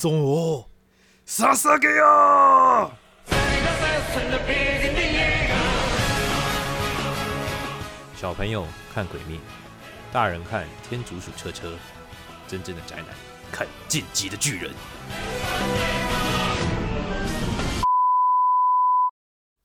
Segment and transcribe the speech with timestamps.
[0.00, 0.64] 中哦，
[1.26, 2.90] 撒撒给啊！
[8.16, 9.38] 小朋友看鬼灭，
[10.10, 11.74] 大人看天竺鼠车车，
[12.48, 13.08] 真正的宅男
[13.52, 14.70] 看晋级的巨人。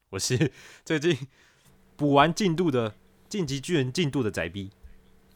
[0.09, 0.52] 我是
[0.84, 1.18] 最近
[1.96, 2.93] 补完进度的
[3.29, 4.70] 晋级巨人进度的宅逼。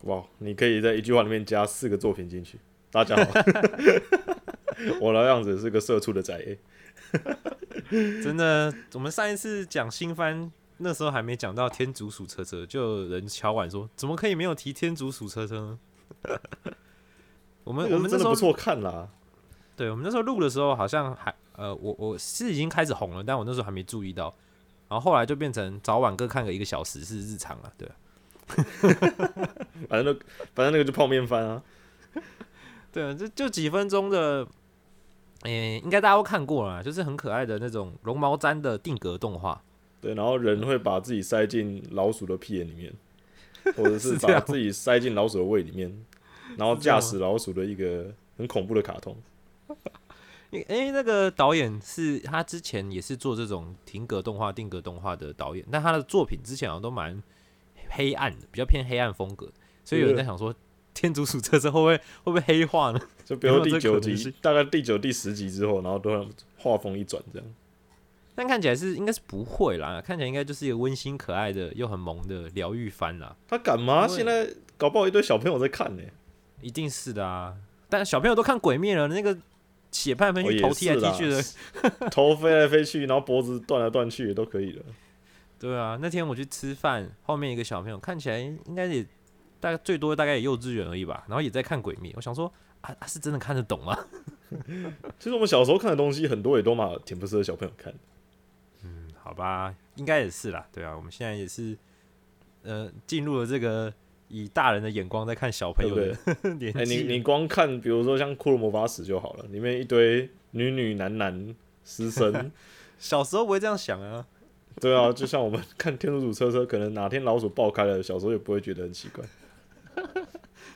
[0.01, 0.21] 哇！
[0.39, 2.59] 你可以在一句话里面加四个作品进去。
[2.91, 3.23] 大家好，
[5.01, 6.57] 我老样子是个社畜的宅。
[8.23, 15.79] 真的，我们上一次讲新番，那时候还没讲到天竺鼠车车，就有人敲碗说，怎么可以没有提天竺鼠车车呢？
[17.63, 19.09] 我们我们那时候真的不错看啦。
[19.75, 24.33] 对，我们那时候录的时候，好像还呃，我我是已经开始红了，但我那时候还没注意到，
[24.87, 27.95] 然后后来就变成早晚各看个一个小时是日常了，对啊。
[29.87, 30.13] 反正那
[30.53, 31.63] 反正那个就泡面番啊。
[32.91, 34.45] 对啊，就就几分钟的，
[35.43, 39.63] 诶、应该大家都看过了，就是很可爱的那种绒毛毡的定格动画。
[40.01, 42.93] 对，然后人会把自己塞进老鼠的屁眼里面，
[43.75, 46.05] 或者 是把自己塞进老鼠的胃里面，
[46.57, 49.15] 然后驾驶老鼠的一个很恐怖的卡通。
[50.51, 57.21] 诶、诶那个导演是他之前也是做这种停格动画、定格动画的导演，但他的作品之前好像都蛮
[57.89, 59.47] 黑暗的，比较偏黑暗风格，
[59.85, 60.53] 所以有人在想说，
[60.99, 62.99] 天竺鼠车车会不会会不会黑化呢？
[63.23, 67.47] 就比如说第九集大概第九、第十集之后，然后都让画风一转这样。
[68.35, 74.05] 但看起来是应该是不会啦，看起来应该就是一个温馨可爱的又很萌的疗愈番啦，他敢吗？
[74.07, 76.03] 现在搞不好一堆小朋友在看呢、
[76.61, 77.55] 一定是的啊。
[77.87, 79.37] 但小朋友都看鬼灭了，那个
[79.91, 81.43] 血喷来喷去，哦也头踢来踢去的，
[82.11, 84.83] 头飞来飞去，然后脖子断来断去也都可以了。
[85.57, 85.97] 对啊。
[86.01, 89.05] 那天我去吃饭，后面一个小朋友看起来应该也
[89.59, 92.11] 大概最多大概也幼稚园而已吧，然后也在看鬼灭。
[92.15, 93.97] 我想说啊，啊是真的看得懂吗？
[95.19, 97.99] 其实我们小时候看的东西，很多也都嘛挺不适合小朋友看的。
[99.21, 101.77] 好吧，应该也是啦，对啊，我们现在也是
[102.63, 103.93] 呃进入了这个
[104.27, 106.17] 以大人的眼光在看小朋友的
[106.57, 107.03] 年哎、纪了。
[107.03, 111.55] 你你光看，比如说像《骷髅魔法使》就好了，里面一堆女女男男
[111.85, 112.51] 师生，
[112.97, 114.25] 小时候不会这样想啊，
[114.81, 119.23] 对啊，就像我们看《天竺鼠车车》，可能哪天老鼠爆开了，小时候也不会觉得很奇怪。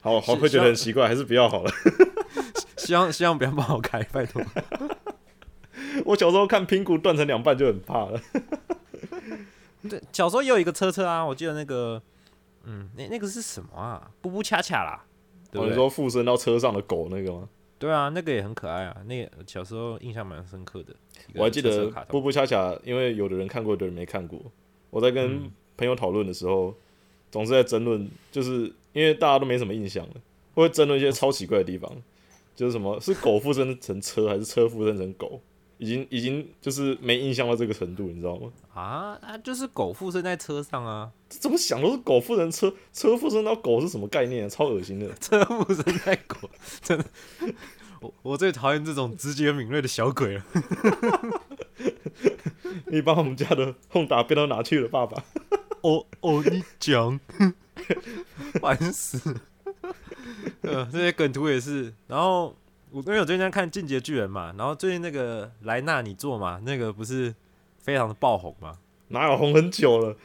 [0.02, 1.72] 好好会觉得很奇怪，还是不要好了。
[2.78, 4.42] 希望希望不要帮我开，拜托。
[6.06, 8.20] 我小时候看苹果断成两半就很怕了。
[9.90, 12.02] 对，小时候也有一个车车啊，我记得那个，
[12.64, 14.12] 嗯，那那个是什么啊？
[14.22, 15.06] 布布恰恰啦，
[15.52, 15.68] 对不对？
[15.68, 17.48] 哦你说附身到车上的狗那个吗？
[17.80, 20.96] 对啊，那个也很可爱啊，那个小时候印象蛮深刻的。
[21.36, 24.40] 我还记得布布恰恰，因为有的人看过，有的人没看过。
[24.90, 26.74] 我在跟嗯朋友讨论的时候，
[27.34, 30.14] 总是在争论，就是因为大家都没什么印象了，
[30.54, 31.92] 会争论一些超奇怪的地方，
[32.56, 35.42] 就是什么是狗附身成车，还是车附身成狗，
[35.80, 38.52] 已经已经就是没印象到这个程度，你知道吗？
[38.76, 44.50] 啊啊，就是狗附身在车上啊，这怎么想都是狗附身车，车附身到狗是什么概念啊？
[44.50, 45.12] 超恶心的。
[45.16, 46.38] 车附身在狗，
[46.84, 47.06] 真的。
[48.00, 50.46] 我我最讨厌这种直觉敏锐的小鬼了。
[52.92, 55.24] 你把我们家的轰打变到哪去了，爸爸。
[55.84, 57.20] 哦哦，你讲，
[58.60, 59.42] 烦死了。
[60.62, 61.94] 呃，这些梗图也是。
[62.08, 62.56] 然后
[62.92, 67.34] 我因为我最近在看《进击的巨人》嘛，然后最近那个莱纳你做嘛，那个不是
[67.80, 68.78] 非常的爆红嘛？
[69.10, 70.16] 哪有红很久了？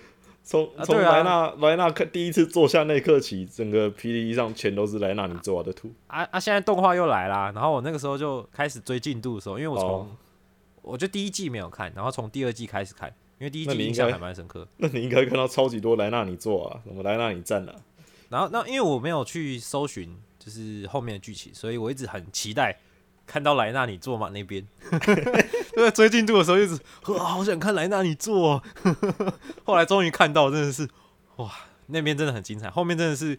[0.45, 5.93] 从从莱纳莱纳看第一次坐下那一刻起，整个 P D E 上全都是莱纳你做的图。
[6.07, 6.41] 啊啊！
[6.41, 10.09] 现在动画又来啦，然后我那个时候就开始追进度的时候，因为我从、哦
[10.81, 14.67] 我就第一季没有看，然后从第二季开始看，因为第一那你应季印象还蛮深刻。
[14.79, 17.75] 那你应该看到超级多莱纳你做啊，什么莱纳你站啊，
[18.29, 22.79] 然后那因为我没有去搜寻就是后面的剧情，所以我一直很期待
[23.27, 24.67] 看到莱纳你做嘛那边。
[25.75, 26.75] 就在追进度的时候，一直
[27.17, 28.63] 啊好想看莱纳你做、哦。
[29.65, 30.89] 后来终于看到，真的是
[31.37, 31.49] 哇，
[31.87, 32.69] 那边真的很精彩。
[32.69, 33.39] 后面真的是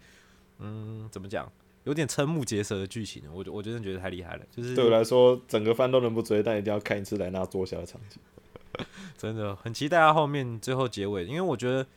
[0.58, 1.52] 嗯，怎么讲，
[1.84, 4.42] 有点瞠目结舌的剧情，我我真的觉得太厉害了。
[4.50, 8.18] 就是对我来说，整个番都能不追，但一定要看一次莱纳坐下的场景。
[9.16, 11.84] 真的很期待他后面最后结尾，因为我觉得《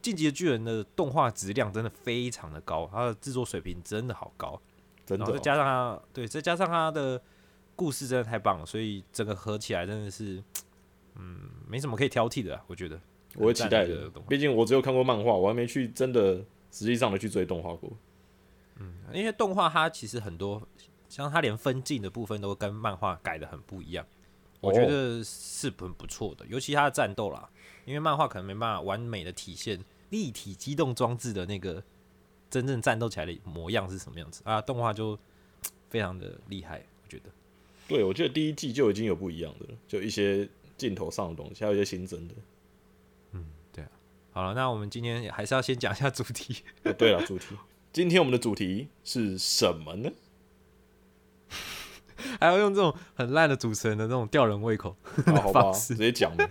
[0.00, 4.60] 进击的巨人》的动画质量真的非常的高，它的制作水平真的好高，
[5.06, 7.20] 真的哦、然后再加上它对，再加上它的
[7.76, 10.42] 故事真的太棒了，所以整个合起来真的是，
[11.14, 13.00] 嗯，没什么可以挑剔的啊、我觉得。
[13.34, 16.34] 我会期待的毕竟我只有看过漫画，我还没去真的
[16.70, 17.90] 实际上的去追动画过。
[18.78, 20.60] 嗯因为动画它其实很多，
[21.08, 24.04] 像它连分镜的部分都跟漫画改的很不一样，
[24.62, 26.46] 我哦觉得是很不错的。
[26.46, 27.50] 尤其它的战斗啦，
[27.84, 31.82] 因为漫画可能没办法完美的体现立体机动装置的那个
[32.48, 35.18] 真正战斗起来的模样是什么样子啊，动画就
[35.90, 37.24] 非常的厉害，我觉得。
[37.86, 40.48] 对，我觉得第一季就已经有不一样的了，就一些
[40.78, 42.34] 镜头上的东西，还有一些新增的。
[43.32, 43.90] 嗯，对啊
[44.32, 46.62] 好了，那我们今天还是要先讲一下主题。
[46.84, 47.56] 哦，对了，主题，
[47.92, 50.10] 今天我们的主题是什么呢？
[52.40, 54.94] 还要用这种很烂的主持人的那种吊人胃口，
[55.26, 56.46] 好好吧， 方式直接讲嘛，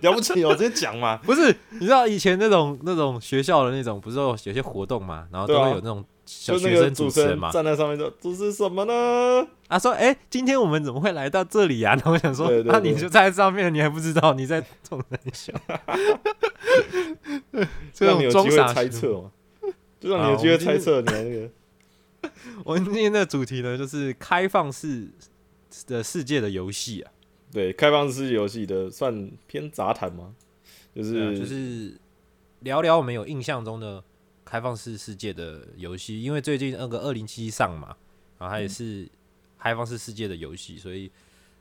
[0.00, 1.18] 了不起哦，直接讲嘛。
[1.24, 1.54] 不是？
[1.70, 11.94] 你知道以前那种那种学校的那种，不是有有些活动嘛，然后都会有那种小学生主主持人嘛，站在上面说：“这是什么呢啊说，哎、今天我们怎么会来到这里啊？
[11.98, 15.52] 然后我想说，啊，对对对你就在上面，你还不知道你在冲人笑？
[17.92, 19.30] ”这让你有机会种装傻猜测嘛，
[20.00, 21.48] 就让你有机会猜测你的那个。
[22.64, 25.08] 我们今天的主题呢，就是开放式
[25.86, 27.12] 的世界的游戏啊，
[27.52, 30.34] 对，开放式游戏的算偏杂谈吗？
[30.94, 31.98] 就是就是
[32.60, 34.02] 聊聊我们有印象中的
[34.44, 37.96] 开放式世界的游戏，因为最近那个二零七上嘛，
[38.38, 39.08] 然后它也是
[39.58, 41.10] 开放式世界的游戏，所以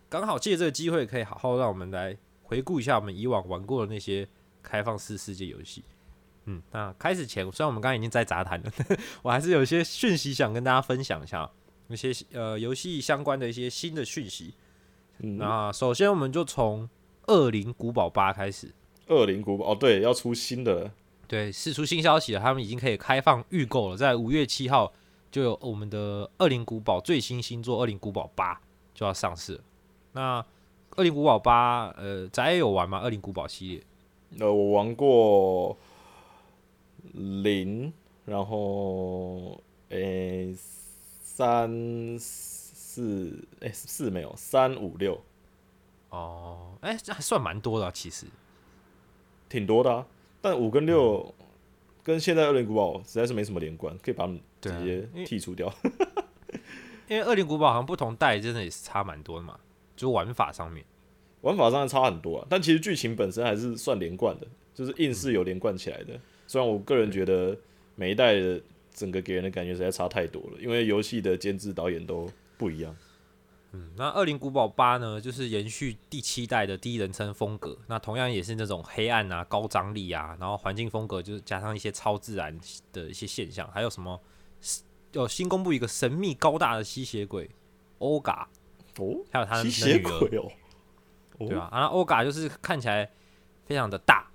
[0.09, 4.27] 刚好借这个机会，可以好好让我们来回顾一下我们以往玩过的那些
[4.63, 5.83] 开放式世界游戏。
[6.51, 8.71] 嗯，那开始前，虽然我们刚刚已经在杂谈了，
[9.21, 11.47] 我还是有一些讯息想跟大家分享一下，
[11.89, 14.55] 一些呃游戏相关的一些新的讯息。
[15.19, 16.89] 嗯，那首先我们就从
[17.33, 18.73] 《恶灵古堡八》开始。
[19.09, 20.91] 恶灵古堡哦，对，要出新的了。
[21.27, 24.91] 对，是出新消息了，他们已经可以开放预购了，在五月七号
[25.29, 28.55] 就有我们的《恶灵古堡》最新新作《恶灵古堡八》
[28.95, 29.61] 就要上市了。
[30.13, 30.41] 那
[30.97, 32.99] 《恶灵古堡八》呃，咱也有玩吗？
[33.03, 33.83] 《恶灵古堡》系列
[34.39, 35.75] 呃，我玩过
[37.13, 37.91] 零，
[38.25, 40.53] 然后诶、
[41.21, 45.21] 三四诶、四没有三五六
[46.09, 48.25] 哦，哎、这还算蛮多的啊、其实。
[49.47, 50.05] 挺多的啊，
[50.41, 51.33] 但五跟六
[52.03, 55.73] 跟现在恶灵古堡实在是没什么连贯，可以把它们直接剔除掉。
[57.07, 59.59] 因为《恶灵古堡》好像不同代真的也是差蛮多的嘛，
[59.95, 60.85] 就玩法上面。
[61.41, 66.19] 玩法上差很多啊，但其实剧情本身还是算连贯的，就是硬是有连贯起来的。
[66.49, 67.55] 虽然我个人觉得
[67.93, 68.59] 每一代的
[68.91, 72.95] 整个给人的感觉实在差太多了，因为游戏的监制导演都不一样。
[73.71, 82.59] 嗯，那《恶灵古堡八》呢，就是延续第七代的第一人称风格，那同样也是那种黑暗啊、高张力啊，然后环境风格就是加上一些超自然
[82.91, 84.19] 的一些现象，还有什么
[85.11, 87.47] 有新公布一个神秘高大的吸血鬼
[87.99, 88.49] 欧嘎，
[88.97, 90.49] 哦，还有他的吸血鬼哦，
[91.37, 91.47] 哦？
[91.47, 91.85] 对吧、啊？
[91.85, 93.07] 欧嘎就是看起来
[93.67, 94.28] 非常的大，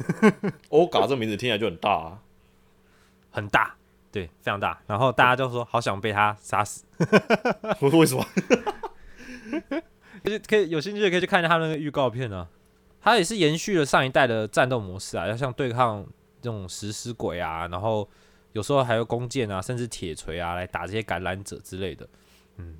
[0.70, 2.22] 欧嘎这名字听起来就很大啊。
[3.30, 3.76] 很大，
[4.10, 4.80] 对，非常大。
[4.86, 6.84] 然后大家就说好想被他杀死，
[7.92, 8.26] 为什么？
[10.24, 12.48] 可以可以有兴趣的可以去看一下他那个预告片啊。
[13.00, 16.04] 他也是延续了上一代的战斗模式啊，要像对抗
[16.42, 18.08] 这种食尸鬼啊，然后
[18.52, 22.08] 有时候还有弓箭啊，甚至铁锤啊来打这些感染者之类的。
[22.56, 22.76] 嗯，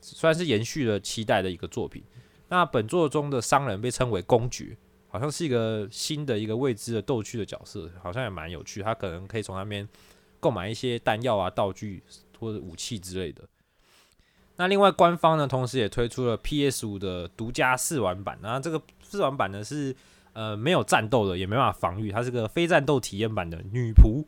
[0.00, 2.04] 虽然是延续了期待的一个作品。
[2.48, 4.76] 那本作中的商人被称为公爵，
[5.14, 8.82] 好像是一个新的一个未知的逗趣的角色，好像也蛮有趣。
[8.82, 9.88] 他可能可以从那边
[10.40, 12.02] 购买一些弹药啊、道具
[12.40, 13.44] 或者武器之类的。
[14.56, 18.36] 那另外官方呢，同时也推出了 PS 五的独家试玩版。
[18.42, 19.94] 那这个试玩版呢是
[20.32, 24.24] 呃没有战斗的，也没办法防御，它是个非战斗体验版的女仆，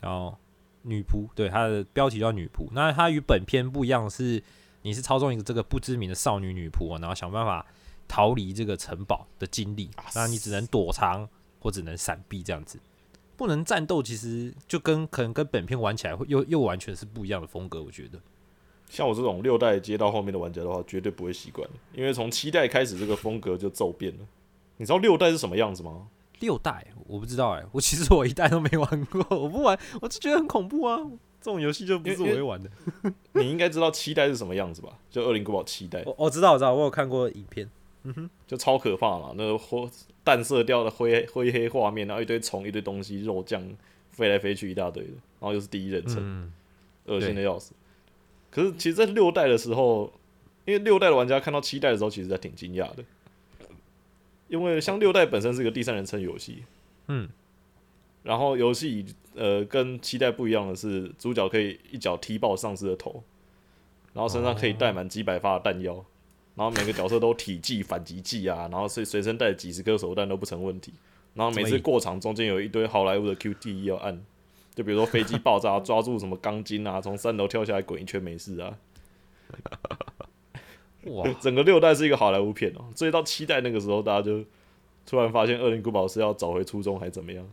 [0.00, 0.38] 叫
[0.82, 2.68] 女仆，对，它的标题叫女仆。
[2.70, 4.40] 那它与本片不一样是，
[4.82, 7.66] 你是操纵一个这个不知名的少女女仆、然后想办法
[8.06, 9.90] 逃离这个城堡的经历。
[10.14, 11.28] 那你只能躲藏
[11.58, 12.78] 或只能闪避这样子，
[13.36, 14.02] 不能战斗。
[14.02, 18.18] 其实就跟可能跟本片玩起来会又又完全是不一样的风格，我觉得。
[18.88, 24.26] 像我这种六代接到后面的玩家的话，绝对不会习惯，因为从七代开始这个风格就骤变了。
[24.76, 26.08] 你知道六代是什么样子吗？
[26.40, 30.98] 六代我不知道哎、我其实我一代都没玩过，我不玩，我就觉得很恐怖啊。
[31.40, 32.70] 这种游戏就不是我会玩的。
[33.32, 34.98] 你应该知道七代是什么样子吧？
[35.10, 37.70] 就恶灵古堡七代，我我知道，我知道，我有看过影片。
[38.46, 39.88] 就超可怕嘛，那个灰
[40.24, 43.62] 淡色调的灰灰黑画面，然后一堆虫、一堆东西、肉酱
[44.10, 46.52] 飞来飞去一大堆的，然后又是第一人称，嗯，
[47.06, 47.72] 恶心的要死。
[48.50, 50.12] 可是其实，在六代的时候，
[50.64, 53.04] 因为六代的玩家看到七代的时候，其实还挺惊讶的，
[54.48, 56.64] 因为像六代本身是个第三人称游戏，
[57.06, 57.28] 嗯，
[58.22, 63.24] 然后游戏呃跟七代不一样的是，主角可以一脚踢爆丧尸的头，
[64.12, 66.04] 然后身上可以带满几百发的弹药，
[66.54, 70.92] 然后每个角色都体技、反击技啊，然后随随身带几十颗手弹都不成问题，
[71.34, 74.22] 然后每次过场中间有一堆好莱坞的 QTE 要按，
[74.74, 78.76] 就比如说飞机爆炸抓住什么钢筋啊，从三楼跳下来滚一圈没事啊。
[81.04, 84.44] 哇， 整个六代是一个好莱坞片哦，所以到七代那个时候，大家就
[85.06, 87.44] 突然发现《恶灵古堡》是要找回初衷，还怎么样？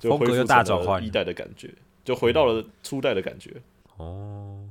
[0.00, 1.72] 就恢复大成了转换一代的感觉，
[2.04, 3.54] 就回到了初代的感觉。
[3.96, 4.68] 哦。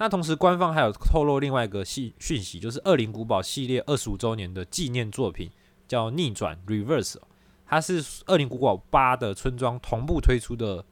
[0.00, 5.50] 那同时，官方还有透露另外一个信讯息，就是《恶灵古堡》系列二十五周年的纪念作品，
[5.86, 7.12] 叫《逆转 Reverse》，
[7.66, 10.82] 它是《恶灵古堡八》的村庄同步推出的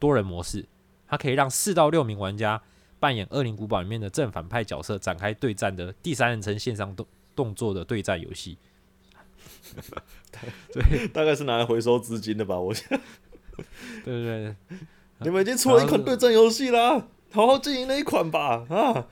[0.00, 0.66] 多人模式，
[1.06, 2.60] 它可以让四到六名玩家
[2.98, 7.06] 扮演《恶灵古堡》里面的正反派角色，展开对战的第三人称线上动
[7.36, 8.58] 动作的对战游戏。
[10.72, 12.58] 对 大概是拿来回收资金的吧？
[12.58, 12.88] 我想
[14.04, 14.56] 对对
[15.20, 19.06] 你们已经出了一款对战游戏啦，好好经营那一款吧啊！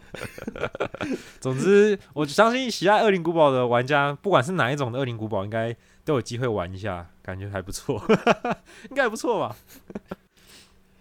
[1.41, 8.03] 总之，我相信喜爱《恶灵古堡》的玩家，不管是哪一种的《恶灵古堡》，应该都有机会玩一下，感觉还不错，
[8.89, 9.57] 应该还不错吧？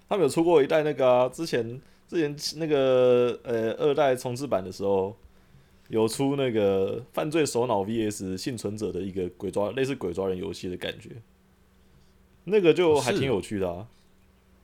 [0.09, 5.15] 他们有出过一代那个、啊，之前之前那个呃二代重置版的时候，
[5.87, 11.09] 有出那个犯罪首脑 VS 幸存者的一个鬼抓类似鬼抓人游戏的感觉，
[12.43, 13.87] 那个就还挺有趣的啊，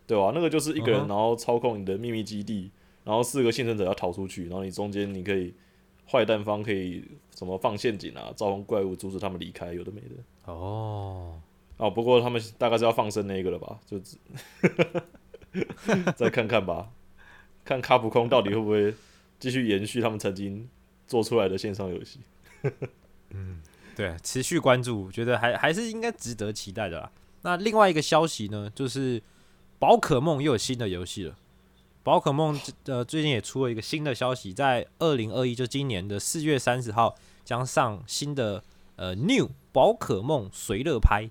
[0.09, 2.71] 对吧、那个就是一个人，然后操控你的秘密基地，
[3.03, 5.53] 然后四个幸存者要逃出去，然后你中间你可以
[6.09, 10.51] 坏蛋方可以什么放陷阱啊，召唤怪物阻止他们离开，有的没的。
[10.51, 11.39] 哦，
[11.77, 13.79] 哦，不过他们大概是要放生那个了吧？
[13.85, 14.17] 就只
[16.17, 16.89] 再看看吧，
[17.63, 18.91] 看卡普空到底会不会
[19.39, 20.67] 继续延续他们曾经
[21.05, 22.19] 做出来的线上游戏。
[23.29, 23.61] 嗯
[23.95, 27.11] 对，持续关注，觉得还还是应该值得期待的啦。
[27.43, 29.21] 那另外一个消息呢，就是
[29.79, 31.35] 宝可梦又有新的游戏了。
[32.03, 38.63] 宝可梦呃最近也出了一个新的消息，在二零二一就今年的四月三十号将上新的
[38.95, 41.29] 呃 New 宝可梦随乐拍。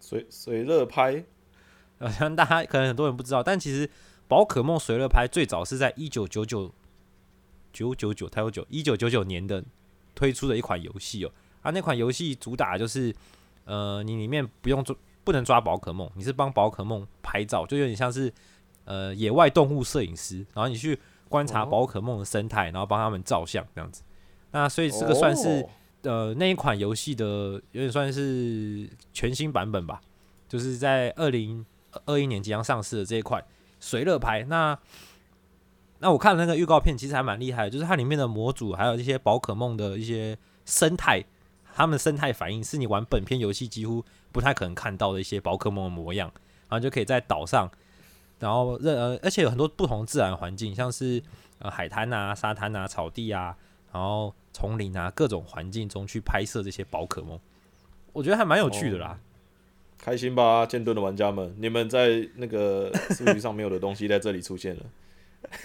[0.00, 1.24] 随随乐拍
[1.98, 3.88] 好像 大家可能很多人不知道，但其实
[4.28, 6.70] 宝可梦随乐拍最早是在一九九九
[7.72, 9.64] 九九九，它有九一九九九年的
[10.14, 11.32] 推出的一款游戏哦。
[11.62, 13.14] 啊，那款游戏主打就是
[13.64, 18.32] 呃，你里面不用抓，不能抓宝可梦，你是帮宝可梦拍照，就有点像是
[18.84, 24.02] 呃野外动物摄影师，然后你去观察哦宝可梦的生态，然后帮他们照相这样子。
[24.52, 25.68] 那所以这个算是、哦
[26.04, 27.24] 呃那一款游戏的
[27.72, 30.02] 有点算是全新版本吧，
[30.46, 31.64] 就是在二零
[32.04, 33.42] 二一年即将上市的这一款
[33.80, 34.44] 水乐牌。
[34.44, 34.78] 那
[36.00, 41.24] 那我看了那个预告片，其实还蛮厉害的，就是它里面的模组还有一些宝可梦的一些生态，
[41.74, 46.30] 它们的生态反应是你玩本片游戏几乎不太可能看到的一些宝可梦的模样，
[46.68, 47.70] 然后就可以在岛上，
[48.38, 51.22] 然后任呃而且有很多不同自然环境，像是
[51.58, 53.56] 呃海滩啊、沙滩啊、草地啊，
[53.92, 57.38] 然后丛林啊各种环境中去拍摄这些宝可梦，
[58.12, 59.18] 我觉得还蛮有趣的啦。
[59.98, 64.82] 开心吧，剑盾的玩家们，你们在那个数据上没有的东西在这里出现了。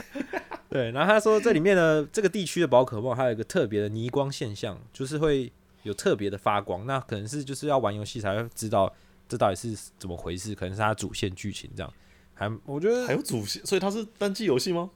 [0.69, 5.51] 对，然后他说这里面的这个地区的宝可梦还有一个特别的逆光现象，就是会
[5.83, 8.91] 有特别的发光，那可能是就是要玩游戏才会知道
[9.27, 11.93] 这到底是怎么回事，可能是它主线剧情这样。
[12.33, 14.89] 还我觉得还有主线，所以它是单机游戏吗？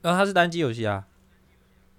[0.00, 1.06] 那它是单机游戏啊，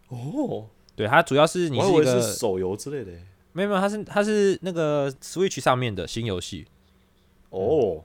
[0.07, 3.25] 哦，对，它主要是你是一个是手游之类的欸。
[3.51, 6.65] 没有没有，它是它是那个 Switch 上面的新游戏，
[7.51, 8.03] 哦，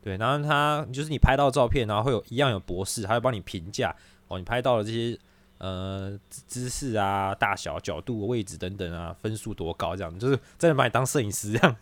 [0.00, 3.92] 对，然后它就是你拍到照片，然后会有一样有博士，他会帮你评价
[4.28, 5.18] 哦，你拍到了这些
[5.64, 11.76] 呃姿姿势啊、大小、角度、位置等等啊，分数多高，这样就是真的把你当摄影师这样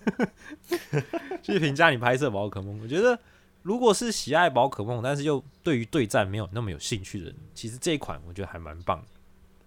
[1.42, 2.78] 去评价你拍摄宝可梦。
[2.80, 3.18] 我觉得
[3.62, 9.08] 如果是喜爱宝可梦，但是又对于对战没有那么有兴趣的人，其实这一款我觉得还蛮棒的，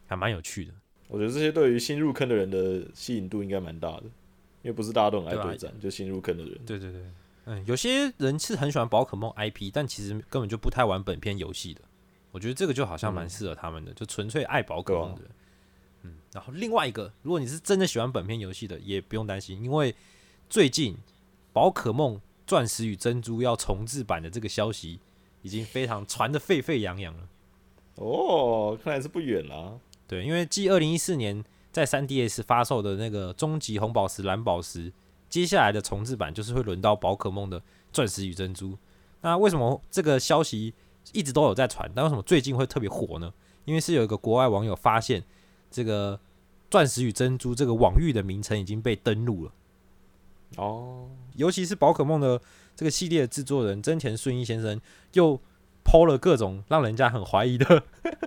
[0.07, 0.71] 还蛮有趣的。
[1.09, 4.03] 我觉得这些对于新入坑的人的吸引度应该蛮大的，
[4.61, 6.57] 因为不是大家都很爱对战，就新入坑的人。
[6.65, 7.01] 对对对，
[7.45, 11.81] 嗯，有些人是很喜欢宝可梦 IP，但其实根本就不太玩本片游戏的。
[12.35, 15.31] 我觉得这个就好像蛮适合他们的，就纯粹爱宝可梦的人。
[16.01, 19.95] 嗯，然后另外一个，如果你是真的喜欢本片游戏的，也不用担心，因为
[20.49, 20.97] 最近
[21.53, 24.99] 宝可梦钻石与珍珠要重置版的这个消息
[25.43, 27.29] 已经非常传的沸沸扬扬了。
[27.95, 29.79] 哦，看来是不远了。
[30.05, 34.91] 对，因为继二零一四年在三 DS 发售的那个终极红宝石、蓝宝石，
[35.29, 37.63] 接下来的重置版就是会轮到宝可梦的
[37.93, 38.77] 钻石与珍珠。
[39.21, 40.73] 那为什么这个消息
[41.13, 41.89] 一直都有在传？
[41.95, 43.33] 但为什么最近会特别火呢？
[43.65, 45.23] 因为是有一个国外网友发现
[45.71, 46.19] 这个
[46.69, 49.51] 钻石与珍珠这个网域的名称已经被登录了。
[50.57, 52.39] 哦，尤其是宝可梦的
[52.75, 54.79] 这个系列的制作人真田顺一先生，
[55.13, 55.39] 又
[55.83, 57.83] 抛了各种让人家很怀疑的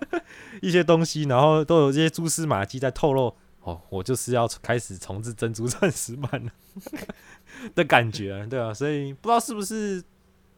[0.61, 3.35] 一些东西，然后都有这些蛛丝马迹在透露。
[3.61, 6.53] 哦，我就是要开始重置珍珠钻石版了
[7.75, 10.03] 的感觉，对啊，所以不知道是不是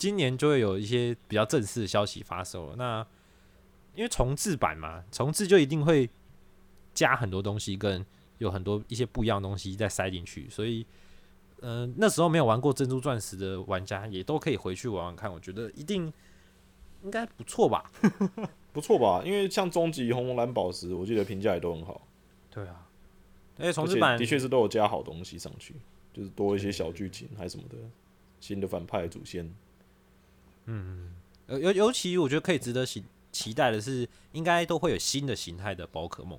[0.01, 2.77] 今年就会有一些比较正式的消息发售了。
[2.77, 3.07] 那
[3.95, 6.09] 因为重置版嘛，重置就一定会
[6.93, 8.05] 加很多东西，跟
[8.39, 10.87] 有很多一些不一样的东西再塞进去，所以。
[11.63, 16.11] 嗯，那时候没有玩过珍珠钻石的玩家也都可以回去玩玩看，我觉得一定
[17.03, 17.85] 应该不错吧？
[18.73, 19.21] 不错吧？
[19.27, 22.01] 因为像终极红蓝宝石，我记得评价也都很好。
[22.51, 22.89] 对啊，
[23.59, 25.75] 而且重置版的确是都有加好东西上去，
[26.15, 27.77] 就是多一些小剧情还是什么的，
[28.41, 29.55] 新的反派祖先。
[30.67, 31.13] 嗯，
[31.49, 36.39] 嗯尤尤其我觉得可以值得期期待的是，应该都会有新的形态的宝可梦，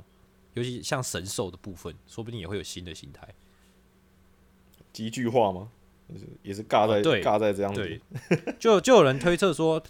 [0.53, 3.27] 尤其像神兽的部分，说不定也会有新的形态。
[4.91, 5.71] 极具化吗？
[6.43, 8.01] 也是尬在尬在这样子，
[8.59, 9.81] 就就有人推测说，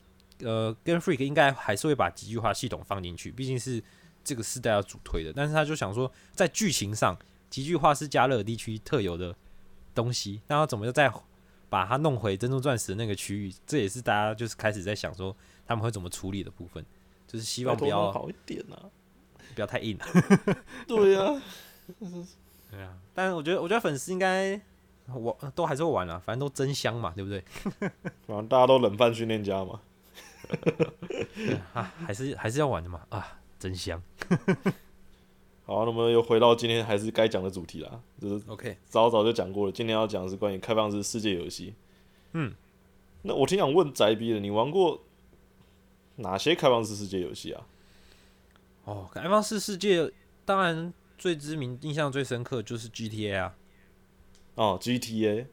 [0.41, 3.83] 呃，跟 Freak 应该还是会把极具化系统放进去，毕竟是
[4.23, 5.33] 这个世代要主推的。
[5.33, 7.17] 但是他就想说，在剧情上，
[7.49, 9.35] 极具化是加勒地区特有的
[9.95, 11.11] 东西，那要怎么再
[11.71, 13.53] 把它弄回珍珠钻石那个区域？
[13.65, 15.33] 这也是大家就是开始在想说，
[15.65, 16.85] 他们会怎么处理的部分，
[17.25, 18.91] 就是希望不要好一点啊，
[19.55, 19.97] 不要太硬。
[20.85, 21.41] 对呀，
[22.69, 24.59] 对啊，但是我觉得，我觉得粉丝应该。
[25.13, 27.43] 我都还是会玩啊，反正都真香嘛，对不对？
[28.27, 29.81] 反正大家都冷饭训练家嘛，
[31.73, 34.01] 啊，还是还是要玩的嘛，啊，真香。
[35.63, 41.73] 好，那么又回到今天还是该讲的主题啦，就是 OK，早早就讲过了，今天要讲的是关于开放式世界游戏。
[42.33, 42.53] 嗯，
[43.21, 45.03] 那我挺想问宅逼的，你玩过
[46.17, 47.65] 哪些开放式世界游戏啊？
[48.85, 50.11] 哦，开放式世界
[50.43, 53.55] 当然最知名、印象最深刻就是 GTA 啊。
[54.55, 55.45] 哦，GTA，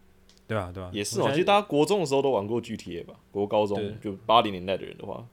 [0.47, 1.29] 对啊，对啊，也是哦。
[1.31, 3.15] 其实大家国中的时候都玩过 GTA 吧？
[3.31, 5.25] 国高中就八零年代的人的话，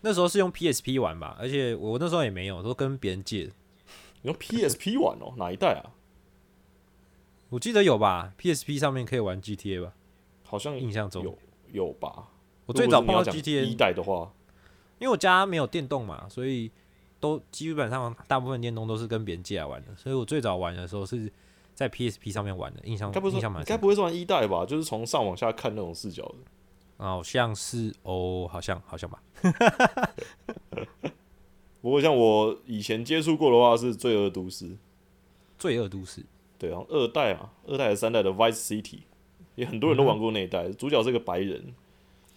[0.00, 1.36] 那时候是用 PSP 玩吧？
[1.38, 3.50] 而且我那时候也没有，都跟别人借。
[4.22, 5.34] 用 PSP 玩哦？
[5.36, 5.90] 哪一代啊？
[7.48, 9.92] 我记得有吧？PSP 上面可以玩 GTA 吧？
[10.44, 11.38] 好像印象中有
[11.72, 12.28] 有吧？
[12.66, 14.32] 我最早碰到 GTA 一代的话，
[14.98, 16.70] 因为我家没有电动嘛，所以
[17.18, 19.94] 都基本上大部分电动都是跟别人借来玩的。
[19.96, 21.32] 所以我最早玩的时候是。
[21.72, 24.66] 在 PSP 上面玩的印象，印象蛮该不会是玩一代吧？
[24.66, 26.22] 就是从上往下看那种视角
[26.98, 29.22] 的，好像是哦，好像好像吧。
[31.80, 34.66] 不过像我以前接触过的话，是《罪恶都市》。
[35.58, 36.22] 罪恶都市，
[36.58, 39.00] 对啊，二代啊，二代还是三代的 Vice City，
[39.54, 40.70] 也很多人都玩过那一代。
[40.70, 41.74] 主角是个白人，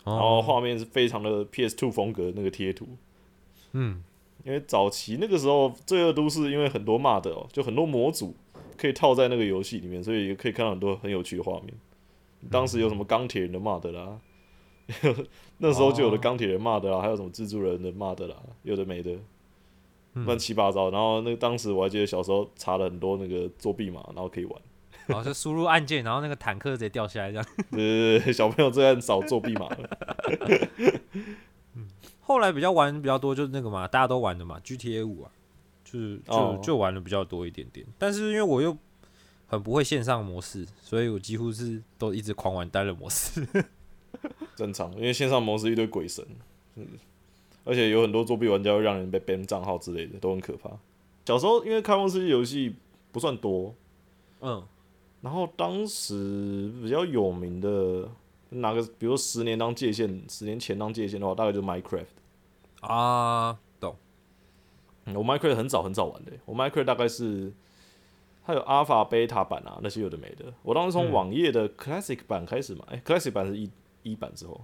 [0.04, 2.88] 然后画面是非常的 PS Two 风格那个贴图。
[3.72, 4.04] 嗯，
[4.44, 8.36] 因为早期那个时候《罪恶都市》因为很多骂的哦，就很多模组。
[8.76, 11.74] 可以套在那个游戏里面，所以也可以看到很多很有趣的画面。
[12.50, 14.20] 当时有什么钢铁人的骂的啦，
[15.60, 19.16] 那时候就有的钢铁人骂的啦，还有什么蜘蛛人的骂的啦，有的没的，
[20.14, 20.90] 乱七八糟。
[20.90, 24.62] 然后那当时我还记得小时候查了很多那个作弊码，然后可以玩。
[25.08, 27.46] 然 后就输入按键，然后那个坦克直接掉下来这样。
[27.72, 29.90] 对对对，小朋友最爱找作弊码了。
[32.22, 35.32] 后来比较玩比较多就是那个嘛，大家都玩的嘛，GTA 五啊。
[35.84, 38.76] 就是就就玩的比较多一点点，但是因为我又
[39.46, 43.48] 很不会线上模式，所以我几乎是都一直狂玩单人模式。
[44.56, 46.26] 正常，因为线上模式一堆鬼神，
[47.64, 50.70] 而且有很多作弊玩家会让人被 ban 账号之类的，都很可怕。
[51.26, 52.76] 小时候因为开放世界游戏
[53.12, 53.74] 不算多，
[54.42, 54.64] 嗯，
[55.22, 58.10] 然后当时比较有名的
[58.50, 62.06] 哪个，比如十年当界限，十年前当界限的话，大概就是 Minecraft
[62.82, 63.58] 啊。
[63.80, 63.96] 懂。
[65.06, 67.54] 我 Minecraft 很早很早玩的，我 Minecraft 大概是
[68.46, 70.54] 它有 Alpha、Beta 版啊，那些有的没的。
[70.62, 73.70] 我当时从网页的 Classic 版开始嘛，哎，Classic 版是一
[74.04, 74.60] 一版之后，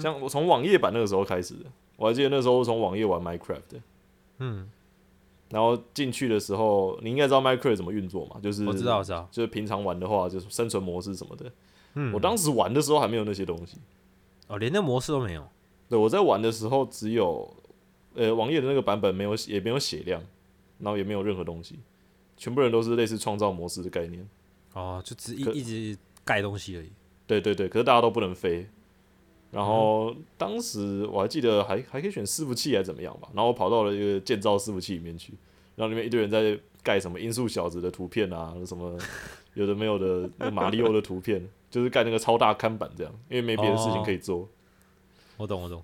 [0.00, 1.66] 像我从网页版那个时候开始的，
[1.98, 3.80] 我还记得那时候从网页玩 Minecraft，
[4.38, 4.70] 嗯，
[5.50, 11.52] 然后进去的时候，你应该知道 Minecraft 怎么运作嘛，就是我知道，知道，就是平常玩的话，就是生存模式什么的。
[11.94, 13.76] 嗯，我当时玩的时候还没有那些东西，
[14.46, 15.46] 哦，连那模式都没有。
[15.90, 17.54] 对，我在玩的时候只有。
[18.14, 20.20] 呃，网页的那个版本没有，也没有血量，
[20.80, 21.78] 然后也没有任何东西，
[22.36, 24.28] 全部人都是类似创造模式的概念。
[24.72, 26.90] 哦，就只一一直盖东西而已。
[27.28, 28.66] 对对对，可是大家都不能飞。
[29.50, 35.32] 然后当时我还记得还还可以选伺服器还是怎么样吧，然后我跑到了一个建造伺服器里面去，
[35.76, 38.98] 然后里面一堆人在盖什么音速小子的图片啊，什么
[39.54, 44.48] 有的没有的那马里奥的图片，就是盖那个超大看板这样，因为没别的事情可以做。
[45.36, 45.82] 我懂，我懂。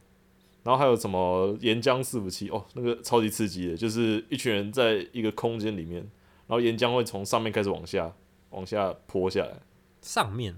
[0.63, 6.01] 然后还有什么岩浆伺服器哦，那个超级刺激的，就是一群人在一个空间里面，
[6.47, 8.11] 然后岩浆会从上面开始往下
[8.51, 9.61] 往下泼下来，
[10.01, 10.55] 上面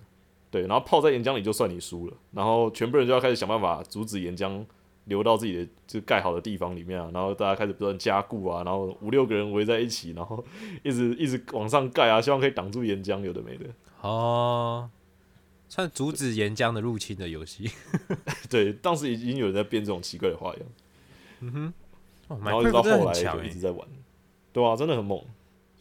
[0.57, 4.65] 对，然后泡在岩浆里就算你输了，然后全部人就要开始想办法阻止岩浆
[5.05, 10.43] 流到自己的就盖好的地方里面啊，然后大家开始不断加固啊，然后五六个人围在一起，然后
[10.83, 13.67] 一直一直往上盖啊，希望可以挡住岩浆，有的没的。
[14.01, 14.89] 哦，
[15.69, 17.71] 算阻止岩浆的入侵的游戏。
[18.49, 21.73] 对，当时已经有人在变这种奇怪的花样，
[22.29, 23.87] 哦然后一直到后来就一直在玩，
[24.55, 25.23] 对啊，真的很猛，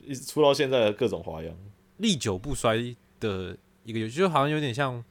[0.03, 1.55] 一直出到现在的各种花样。
[1.97, 5.01] 历久不衰的一个游戏，就好像有点像，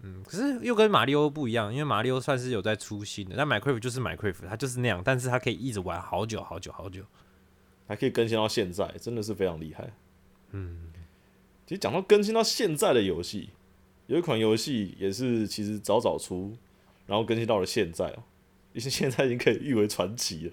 [0.00, 7.02] 嗯，可是又跟马里奥不一样，因为马里奥算是有在出新的，但 Minecraft 就是 Minecraft，它就是那样，但是它可以一直玩好久好久好久。
[7.86, 9.90] 还可以更新到现在，真的是非常厉害。
[10.52, 10.92] 嗯，
[11.66, 13.50] 其实讲到更新到现在的游戏，
[14.06, 16.56] 有一款游戏也是其实早早出，
[17.06, 18.22] 然后更新到了现在哦，
[18.74, 20.52] 已经 现在已经可以誉为传奇了。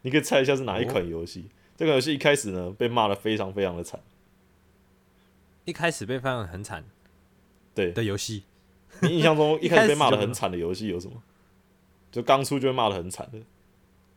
[0.00, 1.44] 你可以猜一下是哪一款游戏？
[1.76, 4.00] 这款游戏一开始呢被骂的非常非常的惨，
[5.64, 6.84] 一开始被翻的很惨
[7.74, 8.44] 对的游戏，
[9.00, 11.22] 你印象中 一开始被骂的很惨的游戏有什么？
[12.10, 13.38] 就刚出就被骂的很惨的，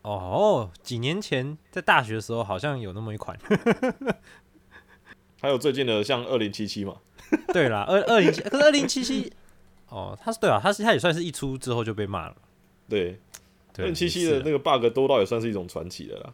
[0.01, 3.38] 哦，几年前在大学的时候好像有那么一款。
[5.41, 6.97] 还有最近的像二零七七嘛，
[7.53, 9.31] 对啦，二二零七，可是二零七七，
[9.89, 12.36] 哦，它是对啊，它是它也算是一出之后就被骂了。
[12.89, 13.17] 对，二
[13.73, 16.34] 对，零七七的那个 bug 多到也算是一种传奇的啦。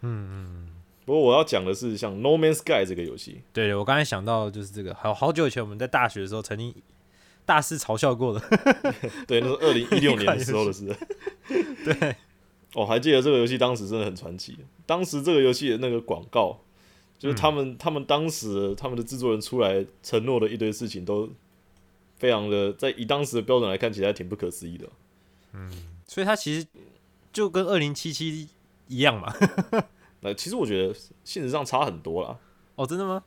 [0.00, 0.75] 嗯嗯。
[1.06, 6.74] 不过我要讲的是像 No Man's Sky 这个游戏，对我刚才想到就是这个，好好久以前我们在大学的时候曾经
[7.46, 8.40] 大肆嘲笑过的。
[9.26, 10.94] 对，那是二零一六 年的时候的事。
[11.84, 12.16] 对，
[12.74, 14.58] 我、还记得这个游戏当时真的很传奇。
[14.84, 16.58] 当时这个游戏的那个广告，
[17.18, 21.30] 就是他们、他们当时他们的制作人出来承诺的一堆事情，都
[22.18, 24.88] 非常的在以当时的标准来看起来挺不可思议的。
[25.52, 25.70] 嗯
[26.08, 26.66] 所以它其实
[27.32, 28.48] 就跟二零七七
[28.88, 29.32] 一样嘛。
[30.26, 32.36] 那其实我觉得性质上差很多啦。
[32.74, 33.22] 哦，真的吗？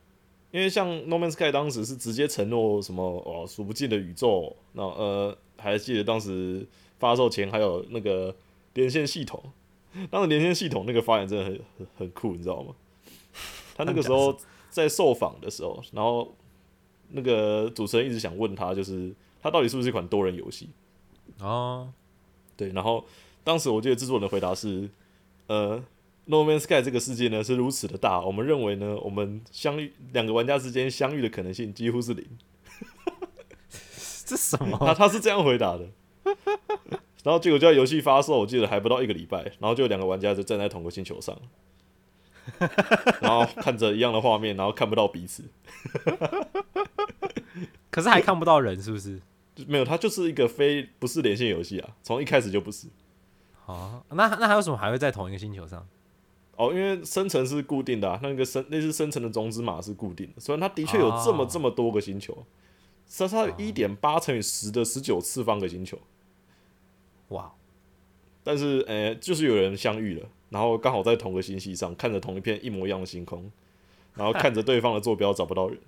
[0.50, 6.66] 因为像 No Man's Sky 当时是直接承诺什么哦数不尽的宇宙，那呃还记得当时
[6.98, 8.34] 发售前还有那个
[8.74, 9.40] 连线系统，
[10.10, 12.74] 当时连线系统那个发言真的很很很酷，你知道吗？
[13.76, 14.36] 他那个时候
[14.68, 16.34] 在受访的时候，然后
[17.10, 20.68] 那个主持人一直想问他，就是他到底是不是一款多人游戏？
[21.38, 21.92] 哦，
[22.56, 23.04] 对，然后
[23.42, 24.90] 当时我记得制作人的回答是，
[25.46, 25.82] 呃。
[26.30, 32.24] No Man's Sky 这个世界呢是如此的大，我们认为呢，我们相遇两个玩家之间相遇的可能性几乎是零。
[34.24, 34.78] 这什他么？
[34.78, 35.88] 他他是这样回答的。
[37.24, 41.36] 然后结果就在游戏发售，我记得还不到一个礼拜，然后就两个玩家就站在同个星球上，
[43.20, 45.44] 然后看着一样的画面，然后看不到彼此。
[47.90, 49.20] 可是还看不到人，是不是？
[49.56, 52.86] 就没有，它就是一个非不是连线游戏啊，从一开始就不是。
[53.66, 55.84] 哦，那那还有什么还会在同一个星球上？
[56.60, 62.44] 哦，因为生成是固定的、啊，那个生那是生成的种子码是固定的，虽然它的确有这么哦这么多个星球，
[63.08, 65.98] 是它有一点八乘以十的十九次方个星球，
[67.28, 67.50] 哇，
[68.44, 73.50] 但是呃，就是有人相遇了，然后刚好在同个星系上，看着同一片一模一样的星空，
[74.14, 75.78] 然后看着对方的坐标找不到人。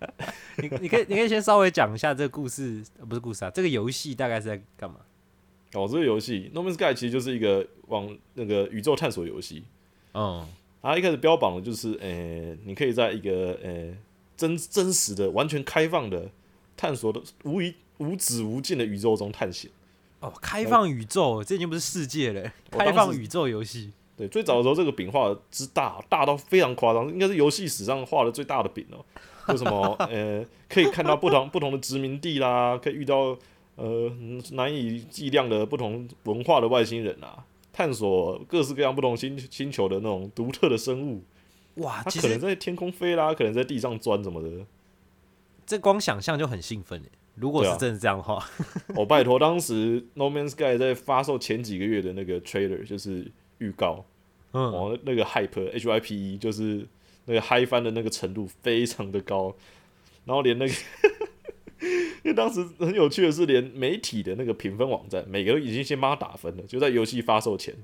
[0.58, 4.96] 你你可以你可以先稍微讲一下这个故事，呃不是故事啊，这个游戏大概是在干嘛？
[5.74, 9.64] 哦，这个游戏《No Man's Sky》其实就是一个往那个宇宙探索游戏，
[10.18, 10.44] 嗯，
[10.82, 13.94] 它一开始标榜的就是，呃，你可以在一个呃
[14.36, 16.28] 真真实的、完全开放的
[16.76, 19.70] 探索的无一无止无尽的宇宙中探险。
[20.18, 23.92] 哦，开放宇宙，这已经不是世界了，开放宇宙游戏。
[24.16, 28.98] 对，最早的时候这个饼画的之大，大到非常夸张，应该是游戏史上画的最大的饼哦。
[29.46, 33.38] 就什么 呃，可以看到不同不同的殖民地啦，可以遇到
[33.76, 34.12] 呃
[34.50, 37.44] 难以计量的不同文化的外星人啊，
[37.78, 41.22] 探索各式各样不同星星球的那种独特的生物。
[41.76, 44.66] 哇，它可能在天空飞啦，可能在地上钻什么的。
[45.64, 47.08] 这光想象就很兴奋诶。
[47.36, 48.44] 如果是真的这样的话，
[48.96, 54.04] 哦，拜托，当时《No Man's Sky》在发售前几个月的那个 trailer 就是预告，
[54.50, 56.84] 嗯，哦，那个 hype H Y P E 就是
[57.26, 59.54] 那个嗨翻的那个程度非常的高，
[60.24, 60.74] 然后连那个，
[62.22, 67.74] 因为当时很有趣的是，连媒体的那个评分网站，每个都已经先帮他打分了，就在游戏发售前，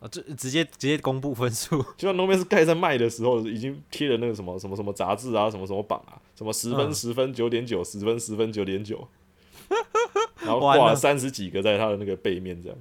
[0.00, 1.82] 啊，就直接直接公布分数。
[1.96, 6.94] 就像 No Man's Sky 在卖的时候，已经贴了那个什么什么什么杂志啊，什么什么榜啊，什么十分嗯。
[6.94, 9.06] 十分九点九，十分十分九点九，
[10.40, 10.96] 然后挂了。
[10.96, 12.78] 三十几个在他的那个背面，这样，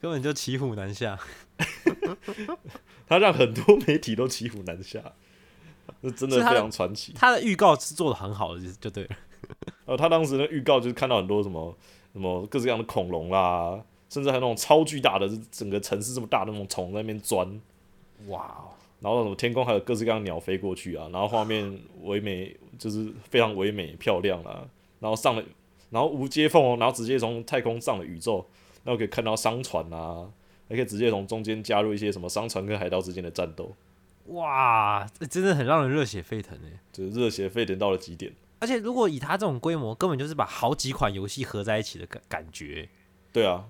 [0.00, 1.18] 根本就骑虎难下。
[3.06, 5.12] 他让很多媒体都骑虎难下，
[6.02, 7.12] 这真的非常传奇。
[7.14, 9.10] 他的预告是做的很好的，就就对了。
[9.86, 11.74] 呃， 他当时的预告就是看到很多什么
[12.12, 17.60] 什么各式各样的恐龙啦，甚至还有那种超巨大的，整个城市这么大的那种虫在那边钻。
[18.28, 18.70] 哇哦，
[19.00, 24.64] 然后什么天空还有各式各样的鸟飞过去啊，然后画面唯美，就是非常唯美漂亮啦。
[25.00, 25.44] 然后上了，
[25.90, 28.46] 然后无接缝哦，然后直接从太空上了宇宙，
[28.84, 30.26] 然后可以看到商船啊，
[30.68, 33.70] 还可以直接从中间加入一些什么商船跟海盗之间的战斗，
[34.26, 36.80] 哇，这真的很让人热血沸腾哎！
[36.92, 38.32] 就是热血沸腾到了极点。
[38.58, 42.88] 而且如果以它这种规模，根本就是把好几款游戏合在一起的感感觉。
[43.32, 43.66] 对啊，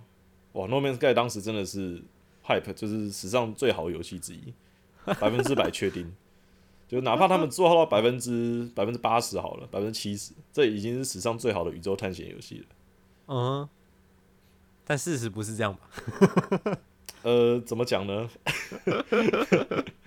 [0.52, 2.02] 哇，No Man's Sky 当时真的是
[2.46, 4.54] hype，就是史上最好的游戏之一，
[5.18, 6.14] 百分之百确定。
[6.86, 12.66] 就哪怕他们做到百分之百分之八十好了，百分之七十，这已经是史上最好的宇宙探险游戏了。
[13.26, 13.68] 嗯，
[14.84, 16.78] 但事实不是这样吧？
[17.22, 18.30] 呃，怎么讲呢？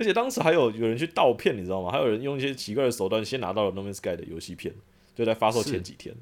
[0.00, 1.90] 而且当时还有有人去盗片，你知道吗？
[1.90, 4.74] 还有人用一些奇怪的手段先拿到了《No Man's Sky》的游戏片，
[5.14, 6.16] 就在发售前几天。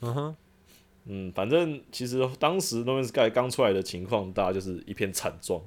[0.00, 0.36] 嗯哼，
[1.06, 5.62] 嗯，反正其实当时《No Man's Sky》刚出来的情况，大家就是一片惨状，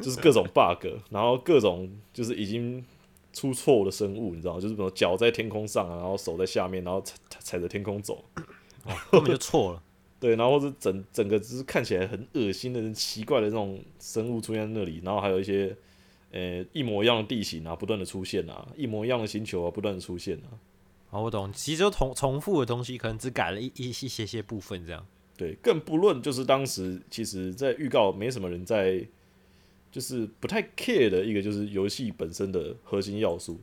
[0.00, 2.84] 就是各种 bug，然后各种就是已经
[3.32, 4.60] 出错的生物，你知道吗？
[4.60, 8.24] 就是什么脚在天空上啊，然后手在下面，然后踩踩着天空走，
[9.12, 9.82] 根本就错了。
[10.26, 15.76] 对，然后是整整个只是看起来很恶心的、很奇怪的这种生物出现在那里，然后还有一些
[16.32, 20.58] 呃一模一样的地形啊，不断的出现啊，一模一样的星球啊，不断的出现啊。
[21.10, 25.06] 好，我懂，其实就重重复的东西，可能只改了一一一些些部分这样。
[25.36, 29.06] 对，更不论就是当时其实，在预告没什么人在，
[29.92, 33.60] 就是不太 care 的一个，就是游戏本身的核心要素，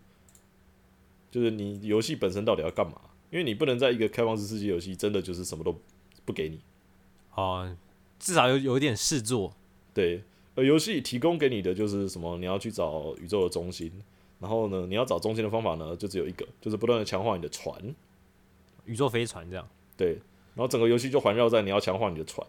[1.29, 3.01] 就是你游戏本身到底要干嘛？
[3.31, 5.75] 因为你不能在一个开放式世界游戏，真的就是什么都
[6.25, 6.59] 不给你。
[7.35, 7.75] 哦，
[8.19, 9.53] 至少有有一点事做。
[9.93, 10.23] 对，
[10.55, 12.37] 呃游戏提供给你的就是什么？
[12.37, 13.91] 你要去找宇宙的中心，
[14.39, 17.75] 然后呢，你要找中心的方法呢，就只有一个，就是不断的强化你的船。
[18.85, 19.67] 宇宙飞船这样。
[19.95, 20.13] 对，
[20.55, 22.45] 然后整个游戏就环绕在你要强化你的船。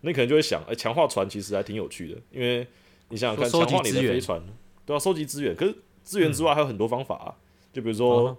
[0.00, 2.66] 你可能就会想，哎、强化船其实还挺有趣的，因为
[3.08, 4.40] 你想想看，强化你的飞船
[4.86, 7.34] 都要收集资源，可是资源之外还有很多方法、啊，
[7.72, 8.36] 就比如嗯说哼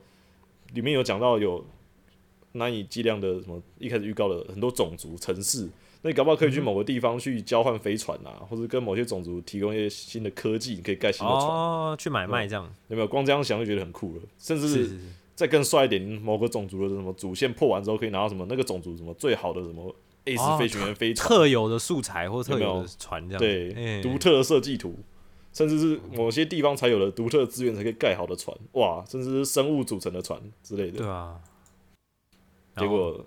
[0.74, 1.66] 里面有讲到有
[2.54, 5.70] 难以计量的什么，一开始预告的很多种族城市，
[6.02, 12.64] 那你搞不好可以去某个地方去交换飞船啊，或者跟某些种族提供一些新的科技，你可以盖新的船，哦，去买卖这样。
[12.88, 13.08] 有没有？
[13.08, 15.00] 光这样想就觉得很酷了，甚至是。
[15.36, 23.40] 再更帅一点，某个种族的什么主线破完之后，可以拿到什么那个种族什么最好的什么 Ace 飞行员飞船，特有的素材或特有的船这样。
[23.40, 24.94] 对，哎独特的设计图，
[25.54, 30.98] 甚至是某些地方才有的独特资源才可以盖好的船，哇，甚至是生物组成的船之类的。
[30.98, 31.40] 对啊。
[32.80, 33.26] 结果，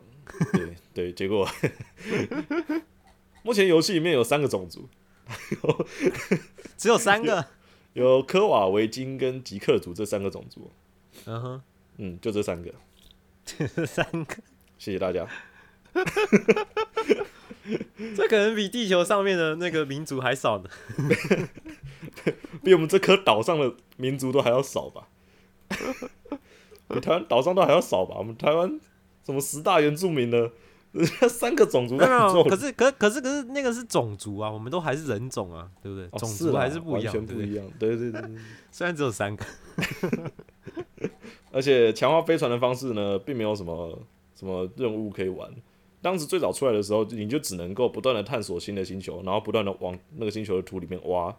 [0.53, 1.47] 对对，结果，
[3.43, 4.89] 目前游戏里面有三个种族，
[6.77, 7.45] 只有三个。
[7.95, 10.71] 有科瓦维金跟吉克族这三个种族，
[11.27, 11.63] 嗯哼，
[11.99, 12.73] 嗯，就这三个，
[13.45, 14.37] 这三个，
[14.79, 15.29] 谢谢大家。
[18.17, 20.71] 这可能比地球上面的那个民族还少呢。
[22.65, 25.09] 比我们这颗岛上的民族都还要少吧？
[26.89, 28.15] 比台湾岛上都还要少吧？
[28.17, 28.81] 我们台湾
[29.25, 30.51] 什么十大原住民呢？
[30.93, 36.07] 人 家三个种族可是可可是可是那个是种族啊，我们都还是人种啊，对不对？
[36.13, 37.65] 哦种族还是不一样，完全不一样。
[37.79, 38.31] 对对对对。
[38.71, 39.43] 虽然只有三个，
[41.51, 43.99] 而且强化飞船的方式呢，并没有什么
[44.35, 45.51] 什么任务可以玩。
[46.03, 51.35] 当时最早出来的时候，你就只能够不断的探索新的星球，然后不断的往那个星球的土里面挖，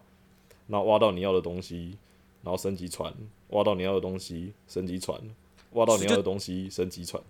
[0.66, 1.96] 然后挖到你要的东西，
[2.42, 3.14] 然后升级船，
[3.50, 5.16] 挖到你要的东西，升级船，
[5.74, 7.22] 挖到你要的东西，升级船。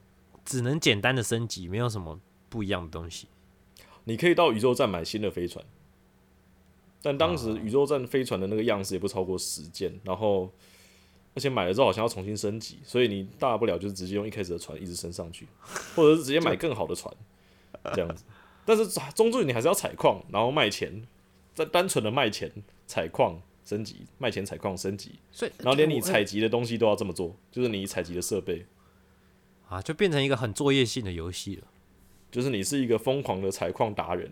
[0.45, 3.29] 只能简单的升级，没有什么不一样的东西。
[4.05, 5.65] 你可以到宇宙站买新的飞船，
[7.01, 10.51] 但当时宇宙站飞船的那个样式也不超过十件，然后
[11.35, 15.49] 而且买了之后好像要重新升级，所以你大不了就是直接用一开始的船一直升上去，
[15.97, 17.15] 或者是直接买更好的船
[17.95, 18.25] 这样子。
[18.67, 21.07] 但是终究你还是要采矿，然后卖钱，
[21.55, 22.51] 在单纯的卖钱、
[22.87, 28.65] 采矿、升级、卖钱、采矿、升级，所以然后连你采集的东西都要这么做，就是你采集的设备，
[29.69, 31.67] 啊，就变成一个很作业性的游戏了。
[32.31, 34.31] 就是你是一个疯狂的采矿达人、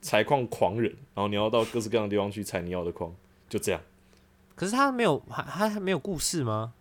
[0.00, 3.14] 采矿狂人，然后你要到各式各样的地方去采你要的矿，
[3.48, 3.80] 就这样。
[4.56, 6.74] 可是他没有，还它还没有故事吗？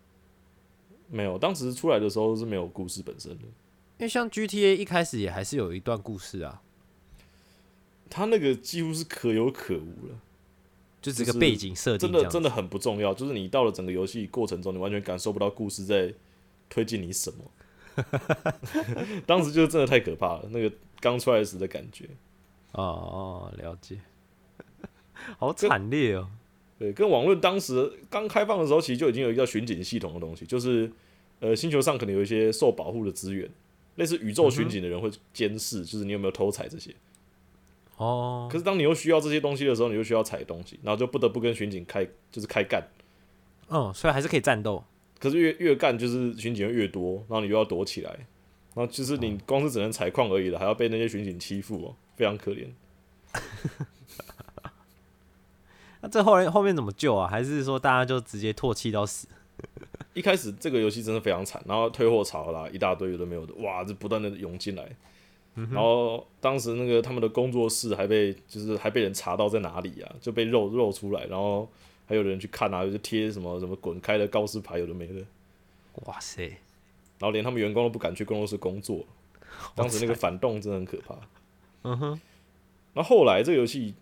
[1.10, 6.64] 没有，当时出来的时候是没有故事本身的，因为像 GTA 一开始也还是有一段故事啊，
[8.10, 10.20] 他那个几乎是可有可无了，
[11.00, 12.24] 就是个背景设定真。
[12.24, 13.14] 的真的很不重要。
[13.14, 16.12] 就是你到了整个游戏过程中，你完全感受不到故事在
[16.68, 17.38] 推进你什么。
[19.26, 22.10] 当时就真的太可怕了，那个刚出来时的感觉。
[22.72, 24.00] 哦哦，了解。
[25.38, 26.28] 好惨烈哦！
[26.80, 30.92] 对，跟网论当时刚开放的时候，其实就已经有一个叫巡警系统的东西，就是
[31.40, 33.50] 呃，星球上可能有一些受保护的资源，
[33.96, 36.94] 类似宇宙巡警的人会监视，就是你有没有偷采这些。
[37.98, 42.86] 哦，可是当你又需要这些东西的时候，你又需要采东西，然后就不得不跟巡警开就是开干。
[43.70, 44.84] 嗯，所以还是可以战斗。
[45.24, 48.12] 可是越越干就是巡警越多，然后你又要躲起来，
[48.76, 52.68] 然后就是你光是只能采矿而已了，还要被那些巡警欺负哦，非常可怜。
[56.02, 57.26] 那这后来后面怎么救啊？
[57.26, 59.30] 还是说大家就直接唾弃到死？
[60.14, 64.86] 一开始这个游戏真的非常惨，然后退货潮啦，一大堆有的没有的，哇，这不断的涌进来。
[65.56, 71.70] 然后当时那个他们的工作室还被就是还被人查到在哪里啊，就被肉肉出来，然后
[72.06, 75.22] 还有人去看啊，就贴什么什么滚开的告示牌，有的没的。
[76.06, 76.44] 哇塞！
[77.20, 79.06] 然后连他们员工都不敢去工作室工作，
[79.76, 81.16] 当时那个反动真的很可怕。
[81.84, 82.22] 嗯哼，
[82.94, 83.94] 那后后来这个游戏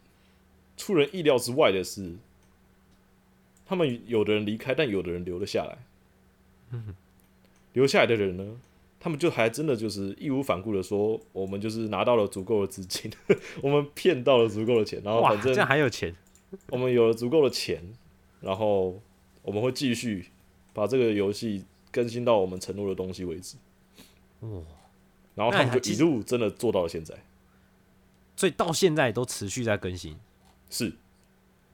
[0.77, 2.15] 出人意料之外的是，
[3.65, 5.77] 他们有的人离开，但有的人留了下来。
[6.71, 6.95] 嗯，
[7.73, 8.59] 留下来的人呢，
[8.99, 13.11] 他们就还真的就是义无反顾的说，我们就是拿到了足够的资金，
[13.61, 16.15] 我们骗到了足够的钱，然后，反正还有钱？
[16.69, 17.81] 我们有了足够的钱，
[18.39, 18.99] 然后
[19.41, 20.27] 我们会继续
[20.73, 23.57] 把这个游戏更新到我们承诺的东西为止。
[24.41, 24.49] 哇，
[25.35, 27.15] 然后他们就一路真的做到了现在，
[28.35, 30.17] 所以到现在都持续在更新。
[30.69, 30.93] 是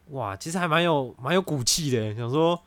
[0.09, 2.61] 哇，其实还蛮有蛮有骨气的，想说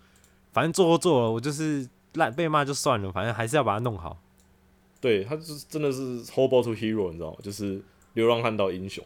[0.53, 4.21] 反正做都做了，我就是烂被骂就算了，反正还是要把它弄好。
[5.01, 7.39] 对，他就是真的是 hobo to hero，你知道吗？
[7.43, 7.83] 就是
[8.15, 9.05] 流浪汉到英雄。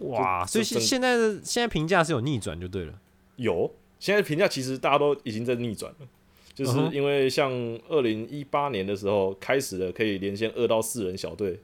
[0.00, 2.98] 哇，所以现现在的现在评价是有逆转就对了。
[3.36, 6.08] 有，现在评价其实大家都已经在逆转了，
[6.54, 7.50] 就是因为像
[7.88, 11.60] 二零一八年的时候开始了可以连线二到四人小队，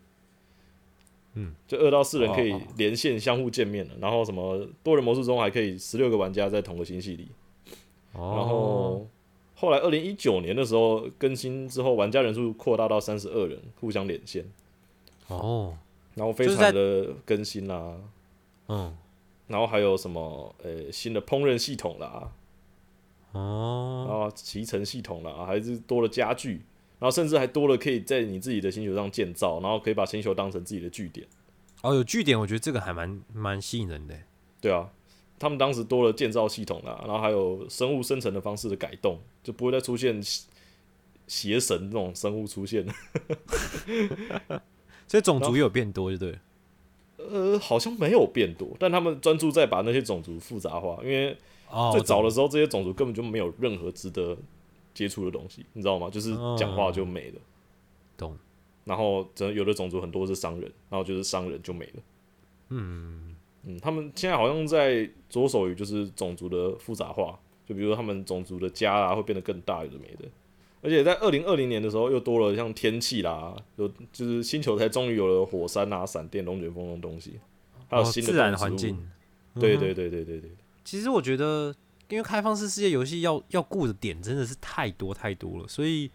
[1.35, 7.29] 嗯，就二到四人可以连线相互见面了，然后什么多人模式中还可以十六个玩家在同个星系里，
[8.13, 9.07] 哦，然后
[9.55, 14.45] 后来二零一九年的时候更新之后，玩家人数扩大到三十二人，互相连线，
[15.29, 15.77] 哦，
[16.15, 17.97] 然后非常的更新啦，
[18.69, 18.97] 嗯，
[19.47, 22.33] 然后还有什么呃新的烹饪系统啦，
[23.33, 26.63] 然哦，后骑乘系统啦，还是多了家具，
[26.99, 31.27] 然后甚至还多了可以在你自己的星球上建造，然后可以把星球当成自己的据点。
[31.83, 34.17] 哦，有据点，我觉得这个还蛮蛮吸引人的。
[34.61, 34.91] 对啊，
[35.39, 40.47] 他们当时多了建造系统啦，然后还有生物生成的方式的改动，就不会再出现邪
[41.29, 42.87] 邪神这种生物出现。
[45.07, 46.39] 所以种族也有变多，就对了。
[47.17, 51.37] 呃，好像没有变多，但他们专注在把那些种族复杂化，因为
[51.71, 54.37] 哦，最早的时候这些种族根本就没有任何值得
[54.95, 56.09] 接触的东西，你知道吗？
[56.11, 57.41] 就是讲话就没了。
[58.17, 58.37] 懂。
[58.85, 62.03] 然后，真的有的种族很多是商人，然后就是商人就没了。
[62.69, 70.29] 嗯，嗯，他们现在好像在着手于就是种族的复杂化，就比如说他们种族的家啊会变得更大，有的没的。
[70.87, 77.41] 而且在二零二零年的时候，又多了像天气啦，有就是星球才终于有了火山啊、闪电、龙卷风这种东西，
[77.89, 78.97] 还有哦新的自然环境。
[79.59, 80.51] 对对对对对对，
[80.85, 81.75] 其实我觉得，
[82.09, 86.11] 因为开放式世界游戏要要顾的点真的是太多太多了，所以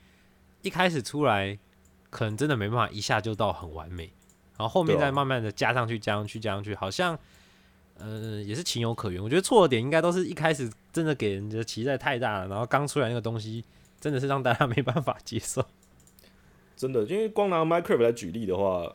[0.62, 1.58] 一开始出来
[2.10, 4.04] 可能真的没办法一下就到很完美，
[4.58, 7.18] 然后后面再慢慢的加上去、加上去、加上去，好像
[7.98, 9.22] 呃也是情有可原。
[9.22, 13.64] 我觉得错的点应该都是一开始真的给人的期待太大了，然后刚出来那个东西
[14.02, 15.64] 真的是让大家没办法接受。
[16.76, 18.94] 真的，因为光拿 Minecraft 来举例的话，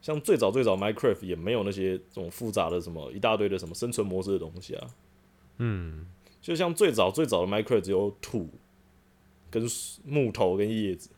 [0.00, 4.86] 像最早最早 Minecraft 也没有那些这种复杂的什么一大堆的什么生存模式的东西啊，
[5.58, 6.06] 嗯，
[6.40, 8.48] 就像最早最早的 Minecraft 只有土、
[9.50, 9.66] 跟
[10.04, 11.10] 木头跟叶子，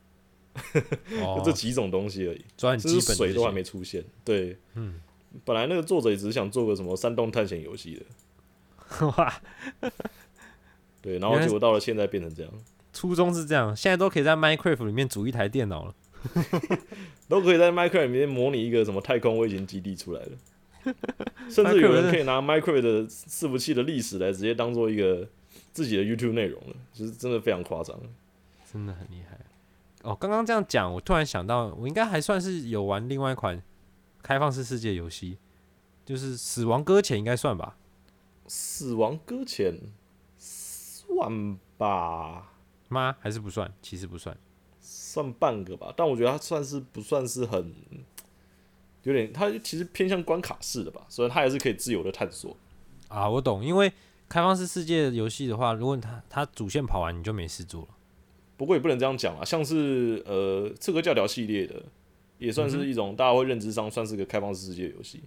[1.11, 2.43] 就哦这，几种东西而已。
[2.57, 4.03] 抓很甚基本的这至水都还没出现。
[4.25, 5.01] 对，嗯，
[5.45, 8.01] 本来那个作者也只是想做个什么山洞探险游戏
[9.01, 9.43] 的， 哇，
[11.03, 12.53] 对，然后结果到了现在变成这样，
[12.97, 15.95] 初衷是这样，现在都可以在 Minecraft 里面组一台电脑了。
[17.29, 20.95] 都可以在 Minecraft 里面模拟一个什么太空卫星基地出来了，
[21.51, 25.29] 甚至有人可以拿 Minecraft 的伺服器的历史来直接当做一个
[25.73, 28.01] 自己的 YouTube 内容了，就是真的非常夸张。
[28.73, 29.39] 真的很厉害。
[30.03, 33.63] 哦，刚刚这样讲，我突然想到，我应该还算是有玩另外一款
[34.23, 35.37] 开放式世界游戏，
[36.05, 37.77] 就是《死亡搁浅》，应该算吧？
[38.47, 39.75] 死亡搁浅
[40.39, 42.53] 算吧，
[42.89, 43.17] 吗？
[43.21, 43.73] 还是不算？
[43.83, 44.37] 其实不算。
[44.81, 47.75] 算半个吧，但我觉得它算是不算是很
[49.03, 52.57] 有点，它其实偏向关卡式的吧，所以它还是可以自由的探索。
[53.09, 53.93] 啊，我懂，因为
[54.29, 57.89] 开放式世界游戏的话，如果它它主线跑完，你就没事做了。
[58.57, 61.83] 不过也不能这样讲啊，像是呃刺客教条系列的，
[62.39, 65.23] 也算嗯是一种大家会认知上算是个开放式世界游戏。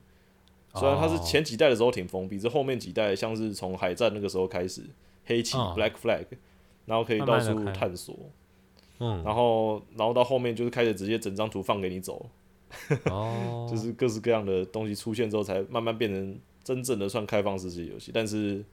[0.76, 4.84] 虽然它是哦前几代的时候挺封闭，这后面几代像是从海战那个时候开始，
[5.26, 6.26] 黑旗、嗯 Black Flag，
[6.89, 8.17] 然后可以到处探索，
[8.97, 12.25] 嗯，然后然后到后面就是开始直接整张图放给你走，
[13.05, 18.09] 哦， 就是各式各样的东西出现之后，才慢慢变成真正的算开放世界游戏。
[18.11, 18.65] 但是，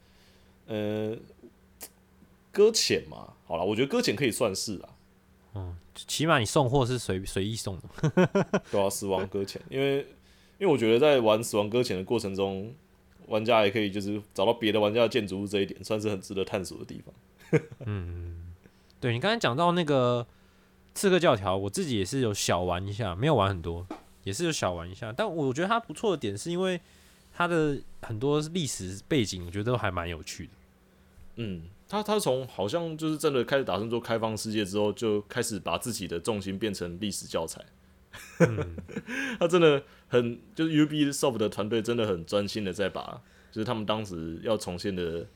[0.67, 1.15] 呃，
[2.51, 4.81] 搁浅嘛，好了，我觉得搁浅可以算是
[5.53, 7.83] 啊，起码你送货是随随意送的。
[8.73, 9.99] 对啊，死亡搁浅，因为
[10.59, 12.73] 因为我觉得在玩死亡搁浅的过程中，
[13.27, 17.15] 玩家也可以就是找到别的玩家的建筑物这一点，算是很值得探索的地方。
[19.01, 20.27] 对你刚才讲到那个
[20.95, 23.87] 刺客教条，我自己也是有小玩一下，没有玩很多，
[24.25, 25.13] 也是有小玩一下。
[25.13, 26.81] 但我觉得它不错的点是因为
[27.33, 30.53] 它的很多历史背景，我觉得都还蛮有趣的。
[31.37, 37.63] 嗯，他他从好像就是真的开始打算做开放世界之后，就开始把自己的重心变成历史教材。
[39.39, 43.21] 他真的很就是 Ubisoft 的团队真的很专心的在把
[43.53, 45.27] 就是他们当时要重现的，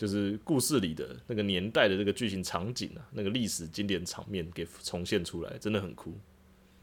[0.00, 6.14] 就是故事里的那个年代的这个剧情场景啊，那个历史经典场面给重现出来，真的很酷。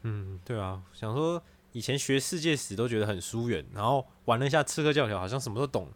[0.02, 1.42] 嗯，对啊，想说
[1.72, 5.88] 以前学世界史都觉得很疏远，然后玩了一下刺客教条，好像什么都懂。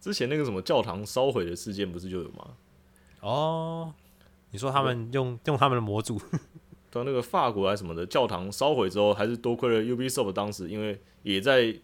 [0.00, 2.56] 之前那个什么教堂烧毁的事件不是就有吗？
[3.20, 3.92] 哦，
[4.52, 6.20] 你说他们用用他们的模组，
[6.88, 11.74] 对啊，那个法国还是什么的教堂烧毁之后，还是多亏了 Ubisoft 当时，因为也在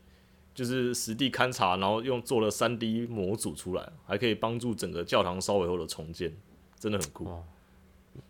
[0.61, 6.37] 就是实地勘察，然后用做了三 D 模组出来，还可以帮助整个教堂稍微后的重建，
[6.79, 7.25] 真的很酷。
[7.31, 7.45] 哦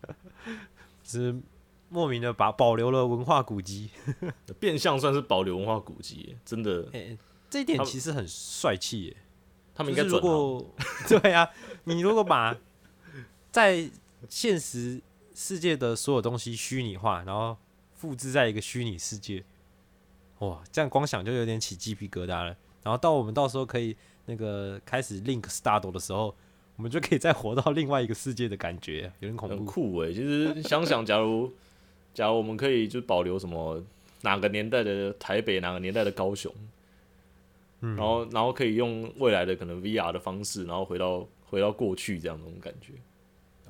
[1.03, 1.35] 是
[1.89, 3.89] 莫名的把保留了文化古迹。
[4.61, 7.17] 变相算是保留文化古迹，真的，哎、
[7.49, 9.17] 这一点其实很帅气耶。
[9.75, 10.31] 他们应该如该转行。
[10.31, 10.73] 果
[11.19, 11.49] 对啊，
[11.83, 12.55] 你如果把
[13.51, 13.91] 在
[14.29, 15.01] 现实
[15.35, 17.57] 世界的所有东西虚拟化，然后
[17.93, 19.43] 复制在一个虚拟世界，
[20.41, 22.55] 哇，这样光想就有点起鸡皮疙瘩了。
[22.83, 26.35] 然后到我们到时候可以那个开始 Link Start 的时候，
[26.75, 29.71] 我们就可以再活到另外一个世界的感觉，有点恐怖很怖。
[29.71, 30.13] 酷诶。
[30.13, 31.51] 其实想想，假如
[32.13, 33.83] 假如我们可以就保留什么
[34.21, 36.51] 哪个年代的台北，哪个年代的高雄，
[37.81, 42.93] 嗯然后然后可以用未来的可能 VR 的方式，然后回到回到过去这样那种感觉，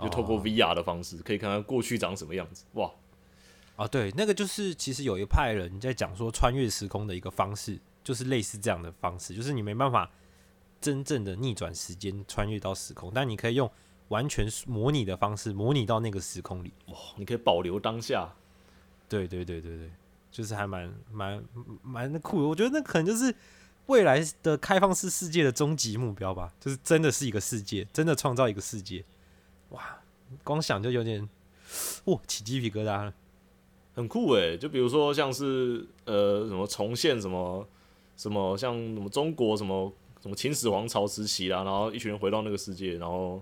[0.02, 2.64] 就透过哦 VR 的方式可以看看过去长什么样子。
[2.74, 2.90] 哇，
[3.82, 10.08] 啊，对，那个就是其实有一派人在讲说穿越时空的一个方式，就是类似这样的方式，就是你没办法
[10.80, 13.68] 真正的逆转时间穿越到时空，但你可以用
[14.10, 16.72] 完全模拟的方式模拟到那个时空里。
[17.16, 18.32] 你可以保留当下，
[19.10, 19.92] 对对对对对，
[20.30, 21.44] 就是还蛮蛮
[21.82, 22.48] 蛮酷的。
[22.48, 23.34] 我觉得那可能就是
[23.88, 29.04] 未来的开放式世界的终极目标吧，就是真的是一个世界，真的创造一个世界。
[29.70, 29.98] 哇，
[30.44, 31.28] 光想就有点
[32.06, 33.12] 哇起鸡皮疙瘩了。
[33.94, 34.58] 很酷诶。
[34.58, 37.68] 就比如说像是呃什么重现什么
[38.18, 43.42] 什么像什么中国什么什么秦始皇朝时期啦，然后一群人回到那个世界，然后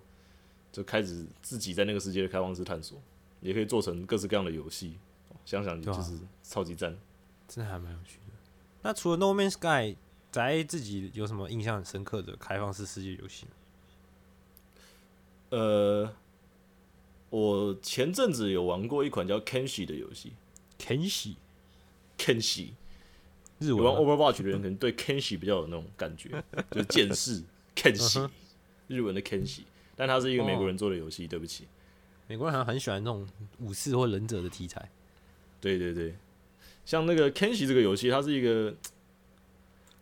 [0.71, 2.97] 就开始自己在那个世界的开放式探索，
[3.41, 4.93] 也可以做成各式各样的游戏。
[5.45, 6.95] 想想就是超级赞。
[7.47, 8.33] 真的还蛮有趣的。
[8.83, 9.97] 那除了 No Man's Sky，
[10.31, 13.47] 宅自己有什么印象很深刻的开放式世界游戏？
[15.49, 16.13] 呃，
[17.29, 20.33] 我前阵子有玩过一款叫 Kenshi 的游戏。
[20.79, 22.69] Kenshi，Kenshi。
[23.59, 26.29] 日有玩 Overwatch 的人可能对 Kenshi 比较有那种感觉，
[26.71, 27.43] 就是剑士。
[27.75, 28.29] Kenshi，、嗯
[28.87, 29.61] 日文的 Kenshi，
[29.95, 31.65] 但它是一个美国人做的游戏，对不起。
[32.27, 33.27] 美国人好像很喜欢那种
[33.59, 34.89] 武士或忍者的题材。
[35.61, 36.15] 对对对，
[36.85, 38.73] 像那个 Kenshi 这个游戏，它是一个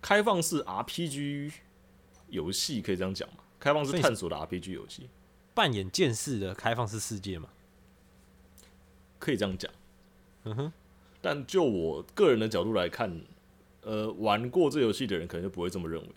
[0.02, 1.52] 开放式 RPG
[2.30, 3.40] 游戏，可以这样讲吗？
[3.60, 5.10] 开放式探索的 RPG 游戏，
[5.58, 7.50] 扮演剑士的开放式世界嘛？
[9.18, 9.72] 可以这样讲。
[10.44, 10.74] 嗯哼，
[11.20, 13.20] 但就我个人的角度来看，
[13.82, 16.08] 呃，玩过这游戏的人可能就不会这么认为。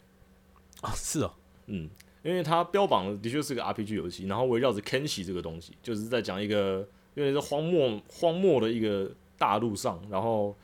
[0.82, 1.32] 哦，是哦，
[1.68, 1.88] 嗯，
[2.22, 10.54] 因为它标榜的的确是个 RPG 游戏，然后围绕着 Kenshi 这个东西，就是在讲一个因为是荒漠荒漠的一个大陆上，然后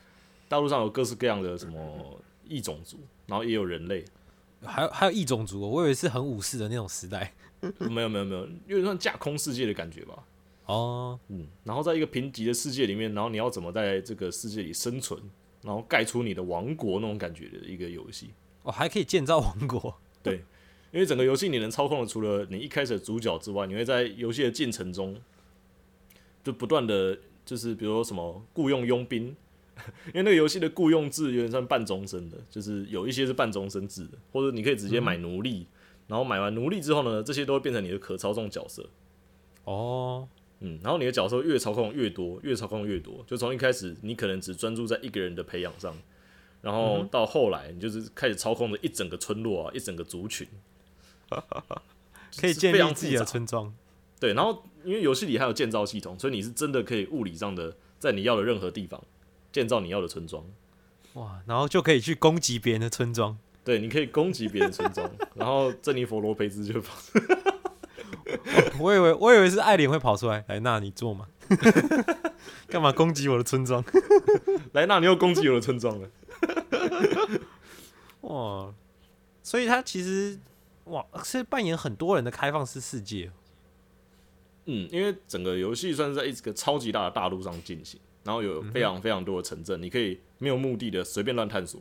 [0.47, 4.05] 大陆上有各式各样的什么异种族，然后也有人类，
[4.63, 7.33] 还有还有异种族、哦，我以为是很武士的那种时代。
[7.89, 10.23] 没有没有没有，有点像架空世界的感觉吧。
[10.65, 15.19] 哦，嗯，然后在一个贫瘠的世界里面，然后你要怎么在这个世界里生存，
[15.63, 18.31] 然后盖出你的王国那种感觉的一个游戏。
[18.63, 19.95] 哦，还可以建造王国。
[20.21, 20.43] 对
[20.91, 25.19] 因为整个游戏你能操控的，除了你一开始的主角之外，你会在游戏的进程中，
[26.43, 29.35] 就不断的就是比如说什么雇佣佣兵，
[30.07, 35.67] 因为那个游戏的雇佣制有点像半终身的，就是有一些是半终身制的，或者你可以直接买奴隶，
[36.07, 38.89] 然后买完奴隶之后呢，这些都会变成你的可操纵角色。
[39.65, 40.27] 哦，
[40.59, 45.95] 嗯，然后你的角色越操控越多，越操控越多，就从一开始你可能只专注在一个人的培养上，
[46.61, 50.47] 然后到后来你就是开始操控着一整个村落啊，一整个族群，
[52.39, 53.73] 可以建立自己的村庄。
[54.19, 59.03] 对，然后因为游戏里还有建造系统，所以你是真的可以物理上的在你要的任何地方
[59.51, 60.43] 建造你要的村庄。
[61.13, 63.37] 哇，然后就可以去攻击别人的村庄。
[63.63, 66.95] 对，你可以攻击别人村庄， 然后珍妮佛罗培兹就跑。
[68.79, 71.27] 我以为我以为是爱莲会跑出来，来，那你做嘛？
[72.67, 73.83] 干嘛攻击我的村庄？
[74.73, 76.09] 来，那你又攻击我的村庄了。
[78.21, 78.73] 哇，
[79.43, 80.39] 所以他其实
[80.85, 83.31] 哇是扮演很多人的开放式世界。
[84.65, 91.79] 嗯，因为整个游戏算是在一个超级大的大陆上进行，然后有非常非常多的城镇，你可以没有目的的随便乱探索。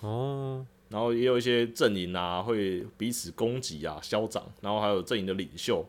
[0.00, 5.82] 哦，然后也有一些阵营啊，会彼此攻击啊、消长，然后还有阵营的领袖。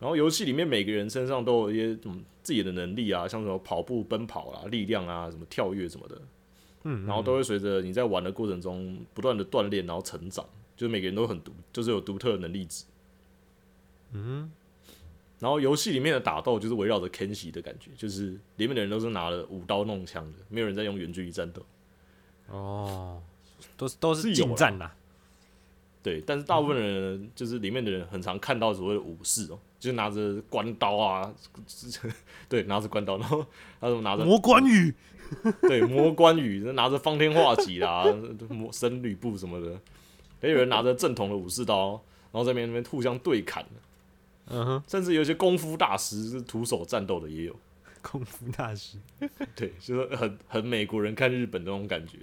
[0.00, 6.20] 然后游戏里面每个人身上都有一些什么自己的能力啊，像什么跑步、奔跑啦、力量啊、什么跳跃什么的。
[6.82, 10.44] 嗯，然后都会随着你在玩的过程中不断的锻炼，然后成长。
[10.74, 12.84] 就是每个人都很独，就是有独特的能力值。
[14.10, 14.50] 嗯，
[15.42, 21.60] 然后游戏里面的打斗就是围绕着 Kenshi 的感觉，就是里面的人都是拿了舞刀弄枪的，没有人在用远距离战斗。
[22.46, 23.20] 哦，
[23.76, 24.94] 都是都是近战啦。
[26.00, 31.34] 对，但是大部分人呢就是里面的人很常看到所谓的武士哦，就是拿着关刀啊，
[32.48, 33.44] 对，拿着关刀，然后
[33.80, 34.94] 他什么拿着魔关羽，
[35.62, 38.04] 对魔关羽，拿着方天画戟啦，
[38.48, 39.80] 魔神吕布什么的，
[40.40, 43.64] 也有人拿着正统的武士刀，然后在那边那边互相对砍，
[44.46, 47.56] 嗯哼，甚至有些功夫大师是徒手战斗的也有。
[48.02, 48.98] 功夫大师。
[49.54, 52.18] 对，就是很很美国人看日本那种感觉，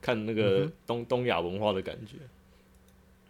[0.00, 2.16] 看那个东、东亚文化的感觉。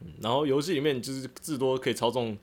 [0.00, 2.36] 嗯，然后游戏里面就是至多可以操纵，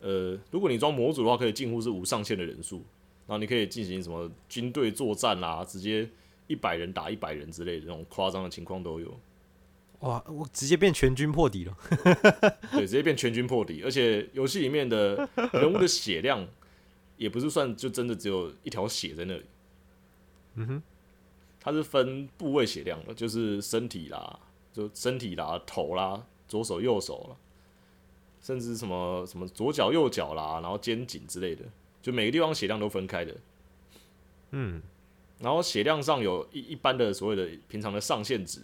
[0.00, 2.78] 呃，如果你装模组的话，可以近乎是无上限的人数，
[3.26, 6.08] 然后你可以进行什么军队作战啦、直接
[6.48, 9.18] 一百人打一百人之类的那种夸张的情况都有。
[10.00, 11.76] 哇，我直接变全军破敌了。
[12.72, 16.46] 对，直接变全军破敌，而且游戏里面的人物的血量
[17.16, 19.44] 也不是算就真的只有一条血在那里，
[20.54, 20.82] 嗯哼，
[21.60, 24.38] 它是分部位血量的，就是身体啦，
[24.72, 27.36] 就身体啦、头啦、左手、右手啦，
[28.40, 31.64] 甚至什么什么左脚、右脚啦，然后肩颈之类的，
[32.00, 33.36] 就每个地方血量都分开的。
[34.52, 34.80] 嗯，
[35.40, 38.60] 然后血量上有一一般的所谓的平常的上限值，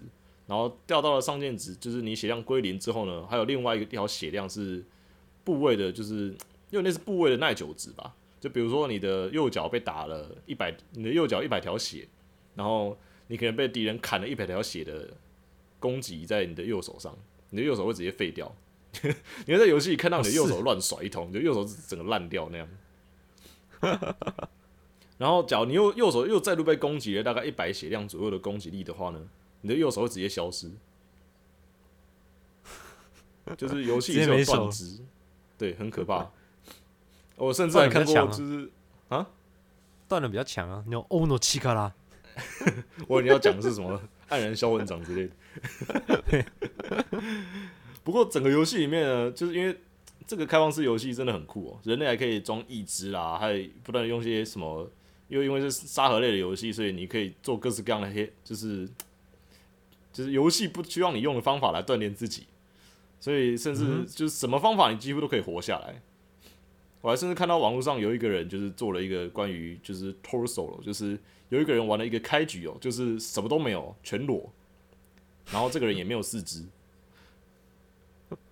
[0.47, 4.84] 然后掉到了上限值，就是你血量归零之后呢，还有另外一条血量是
[5.42, 6.34] 部位的，就是
[6.70, 8.14] 因为那是部位的耐久值吧。
[8.40, 12.07] 就比如说你的右脚被打了一百，你的右脚一百条血，
[12.55, 15.09] 然后你可能被敌人砍了一百条血的
[15.80, 17.16] 攻击在你的右手上，
[17.49, 18.55] 你的右手会直接废掉。
[19.47, 22.68] 你会在游戏里看到你的右手乱甩一通，你的右手整个烂掉那样。
[25.18, 29.20] 然后，假如你右右手又再度被攻击了大概一百血量左右的攻击力的话呢，
[29.65, 30.71] 你的右手会直接消失，
[33.57, 35.01] 就是游戏 里是有断肢，
[35.57, 36.31] 对，很可怕。
[37.37, 38.71] 我甚至还看过，就是
[39.09, 39.27] 啊
[40.07, 41.91] 断的比较强啊，那种欧诺奇卡拉。
[43.09, 43.99] 我你要讲的是什么
[44.29, 46.45] 黯然销魂掌之类的。
[48.03, 49.81] 不过整个游戏里面呢，就是因为
[50.27, 54.91] 这个开放式游戏真的很酷哦，人类还可以装义肢啦，还有不断的用些什么，
[55.29, 58.87] 因为因为是沙盒类的游戏，所以你可以做各式各样的黑，就是
[60.15, 62.47] 就是游戏不需要你用的方法来锻炼自己，
[63.21, 66.01] 所以甚至就是什么方法你几乎都可以活下来。
[67.03, 71.19] 我还甚至看到网络上有一个人就是做了一个关于就是 torso，就是
[71.51, 74.51] 有一个人玩了一个开局哦，就是什么都没有，全裸，
[75.51, 76.65] 然后这个人也没有四肢，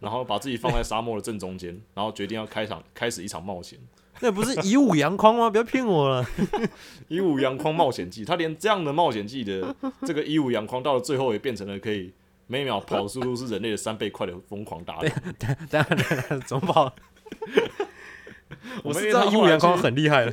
[0.01, 3.79] 然后把自己放在沙漠的正中间，然后决定要开场开始一场冒险，
[4.23, 5.51] 那不是以武扬匡吗？
[5.51, 6.25] 不要骗我了。
[7.09, 9.75] 一五阳光冒险记，他连这样的冒险记的
[10.07, 12.13] 这个一五阳光到了最后也变成了可以
[12.47, 15.13] 每秒跑速度是人类的三倍快的疯狂打人。
[15.39, 16.95] 等等一下，怎么跑？
[18.85, 20.33] 我们是知道以武扬匡很厉害了。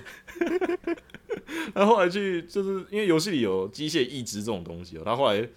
[1.74, 5.48] 他后来去就是因为游戏里有机械意志这种东西哦，他后来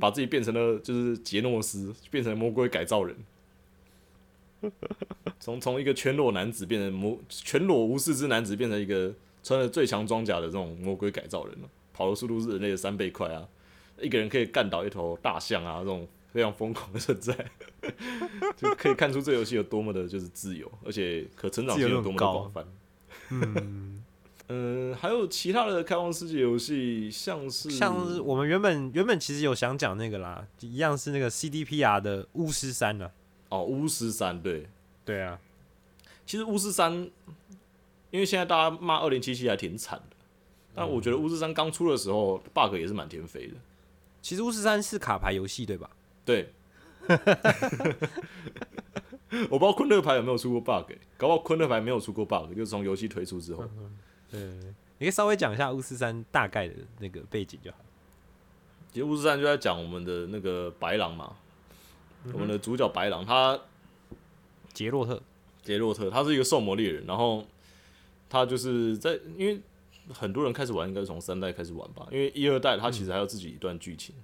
[0.00, 3.14] 把自己变成了就是杰诺斯，变成魔鬼改造人，
[5.40, 13.46] 从从一个全裸男子变成魔全裸无四肢男子，变成一个穿着最强装甲的这种魔鬼改造人了，跑的速度是人类的三倍快啊！
[14.00, 17.34] 一个人可以干倒一头大象啊，这种非常疯狂的存在，
[18.56, 22.64] 就可以看出这游戏有多么的就是自由，而且可成长性有多么的广泛。
[23.30, 24.04] 嗯，
[24.48, 33.12] 嗯， 还有其他的开放世界游戏，像是像是我们原本原本其实有想讲那个啦，一样是那个 CDPR 的巫师三了。
[33.48, 34.68] 哦巫师三，对，
[35.04, 35.38] 对啊，
[36.26, 36.92] 其实巫师三，
[38.10, 40.16] 因为现在大家骂二零七七还挺惨的，
[40.74, 43.54] 但我觉得巫师三刚出的时候 bug 也是满天飞的，
[44.20, 45.90] 其实巫师三是卡牌游戏对吧？
[46.24, 46.52] 对。
[49.50, 53.64] 我不知道昆特牌有没有出过 bug，、欸、搞不好昆特牌没有出过 bug，就是从游戏推出之后。
[54.30, 54.40] 对，
[54.98, 57.78] 你可以稍微讲一下巫师三大概的那个背景就好。
[58.92, 61.36] 其实巫师三就在讲我们的那个白狼嘛，
[62.32, 63.58] 我们的主角白狼，他
[64.72, 65.22] 杰洛特，
[65.62, 67.44] 杰洛特，他是一个兽魔猎人，然后
[68.28, 69.60] 他就是在因为
[70.12, 74.14] 很多人开始玩，应该是从三代开始玩吧，因为一二代他其实还有自己一段剧情。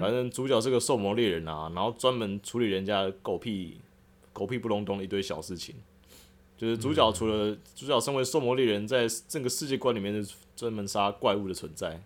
[0.00, 3.80] 反正主角是个兽魔猎人啊，然后专门处理人家狗屁
[4.32, 5.74] 狗屁不隆咚的一堆小事情。
[6.56, 12.02] 就是主角除了主角身为兽魔猎人，在这个世界观里面是专门杀怪物的存在，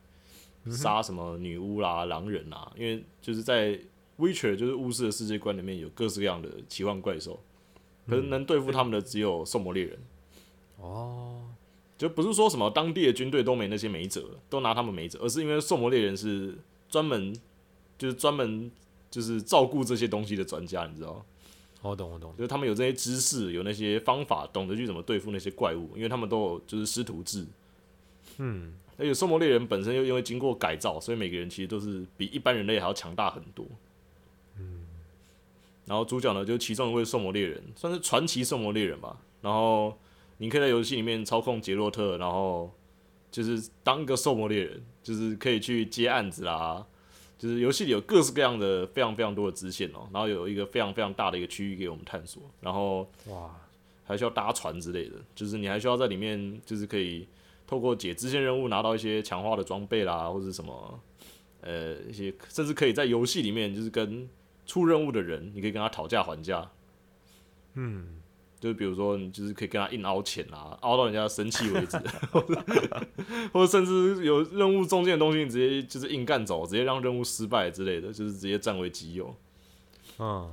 [0.71, 3.81] 杀什么女巫啦、狼人啊，因为就是在
[4.19, 7.41] Witcher 就是巫师的世界观里面有各式各样的奇幻怪兽，
[8.07, 9.99] 可是能对付他们的只有兽魔猎人。
[10.79, 11.43] 哦，
[11.97, 16.57] 就不是说什么当地的军队都没那些没辙，都拿他们没辙，而是因为兽魔猎人是
[16.89, 17.33] 专门
[17.97, 18.71] 就是专门
[19.11, 21.23] 就是照顾这些东西的专家，你知道吗？
[21.83, 27.45] 我懂我懂，就是他们有这些知识，有那些方法，懂得去怎么对付那些怪物，因为他们都有就是师徒制。
[28.39, 33.67] 嗯，而且兽魔猎人本身又因为经过改造，所以每个人其实都是比一般人类还要强大很多。
[35.93, 39.15] 嗯，然后主角呢，就其中一位兽魔猎人，算是传奇兽魔猎人吧。
[39.43, 39.95] 然后
[40.39, 42.73] 你可以在游戏里面操控杰洛特，然后
[43.31, 46.87] 就是当一个兽魔猎人，就是可以去接案子啦。
[47.37, 53.55] 就是游戏里有各式各样的非常非常多的支线哦，然后有一个非常非常大的一个区域给我们探索，然后哇，
[54.05, 57.27] 还需要搭船之类的，就是你还需要在里面，就是可以
[57.67, 61.01] 透过解支线任务拿到一些强化的装备啦，或者什么，
[61.63, 64.29] 呃，一些甚至可以在游戏里面就是跟
[64.73, 66.67] 出任务的人，你可以跟他讨价还价，
[67.75, 68.23] 嗯，
[68.59, 71.99] 就是比如说你就是可以跟他硬凹钱啊，凹到人家生气为止，
[73.53, 79.37] 或者甚至有任务中间的东西，你直接就是硬干走，直接让任务失败之类的，就是直接占为己有。
[80.19, 80.51] 嗯，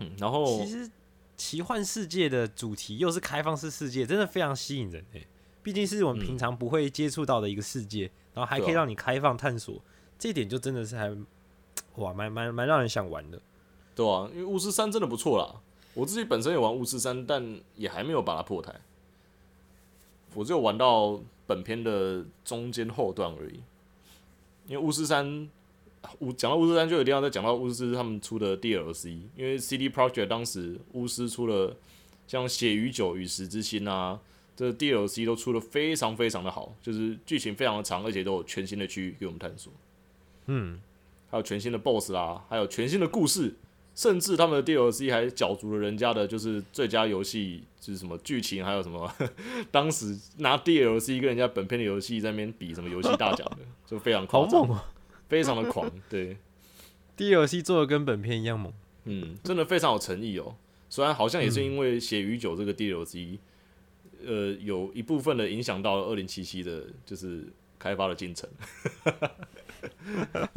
[0.00, 0.90] 嗯，然后其实
[1.38, 5.26] 奇幻世界的主题又是开放式世界，真的非常吸引人诶。
[5.62, 9.82] 毕竟是我们平常不会接触到的一个世界，然后还可以让你开放探索，
[10.18, 11.10] 这一点就真的是还
[11.96, 13.40] 哇，蛮蛮蛮让人想玩的。
[13.94, 15.60] 对啊，因为巫师三真的不错啦。
[15.94, 18.74] 我自己本身也玩巫师三，但也还没有把它破台。
[20.34, 23.60] 我只有玩到本片的中间后段而已。
[24.66, 25.48] 因为巫师三，
[26.18, 31.74] 巫讲到巫师三就一定要再讲到巫师他们出的 DLC，因为 CD Project 当时巫师出了
[32.26, 34.20] 像《血与酒》《与时之心》啊，
[34.54, 39.72] 这 DLC 都出的非常非常的好，就是剧情非常的长，而且都有全新的区域给我们探索。
[40.46, 40.78] 嗯，
[41.30, 43.54] 还有全新的 BOSS 啦，还有全新的故事，
[43.94, 49.10] 甚至他们的 DLC 还角逐了人家的就是最佳游戏，就是什么剧情，还有什么
[49.70, 54.84] 当时拿 DLC 跟人家本片的游戏在那边比什么游戏大奖的，就非常好夸张，猛啊
[55.28, 56.36] 非常的狂，对！
[57.16, 58.72] DLC 做的跟本片一样猛。
[59.04, 60.54] 嗯，真的非常有诚意哦。
[60.90, 63.38] 虽然好像也是因为《血与酒》这个 DLC，、
[64.24, 67.44] 呃，有一部分的影响到了二零七七的，就是
[67.78, 68.48] 开发的进程。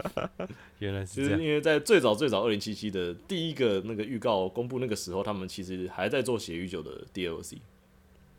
[0.79, 1.41] 原来是这样。
[1.41, 7.57] 因为在最早最早二零七七的第一个那个预告公布那个时候，他们其实还在做《血与酒》的 DLC，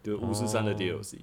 [0.02, 1.16] 就是巫师三的哦 DLC。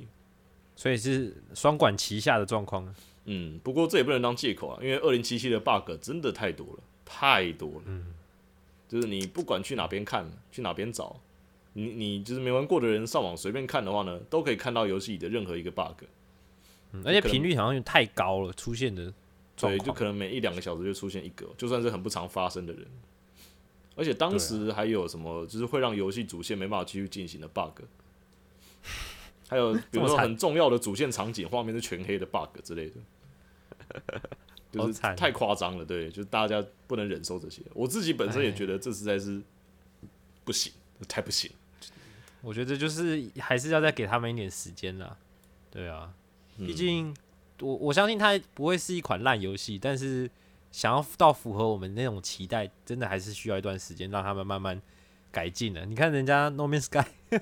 [0.76, 2.94] 所以是双管齐下的状况。
[3.26, 7.82] 嗯，不过这也不能当借口啊，因为二零七七的 bug 真的太多了，太多了。
[7.86, 8.14] 嗯，
[8.88, 11.20] 就是你不管去哪边看，去哪边找，
[11.74, 16.04] 你你就是没玩过的人上网随便看的话呢，都可以看到游戏里的任何一个 bug。
[16.94, 19.14] 嗯而且频率好像太高了，出现的状
[19.58, 22.86] 对，就可能每一两个小时就出现一个，就算是很不常发生的人。
[23.96, 27.82] 而且当时还有什么，就是会让游戏主线没办法继续进行的 bug，
[29.50, 34.22] 还有 比如说很重要的主线场景画面是全黑的 bug 之类的，
[34.72, 35.84] 就是太夸张了。
[35.84, 37.64] 对，就是大家不能忍受这些。
[37.74, 39.42] 我自己本身也哎觉得这实在是
[40.44, 40.72] 不行，
[41.08, 41.50] 太不行。
[42.42, 45.18] 我觉得就是还是要再给他们一点时间啦。
[45.72, 46.14] 对啊，
[46.60, 47.16] 嗯毕竟
[47.62, 50.30] 我我相信它不会是一款烂游戏，但是
[50.72, 54.82] 想要到符合我们那种期待，真的还是需要一段时间让他们慢慢
[55.32, 55.86] 改进的。
[55.86, 57.40] 你看人家 No Man's Sky， 对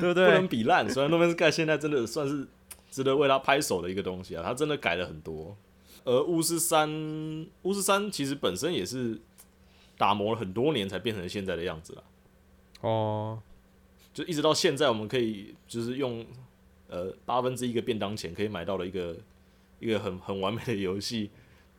[0.00, 0.48] 不不能对？
[0.48, 0.88] 比烂。
[0.90, 2.48] 虽然《诺曼斯盖》现在真的算是
[2.90, 5.56] 值得为他拍手的一个东西啊，他真的改了很多。
[6.04, 6.90] 而巫师三，
[7.62, 9.20] 巫师三其实本身也是
[9.96, 12.02] 打磨了很多年才变成现在的样子啦。
[12.80, 13.40] 哦，
[14.12, 16.26] 就一直到现在，我们可以就是用
[16.94, 19.16] 呃八分之一个便当钱可以买到的一个
[19.80, 21.30] 一个很很完美的游戏，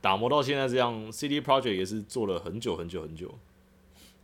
[0.02, 3.34] 打磨到现在这样，CD Project 也是做了很久很久很久。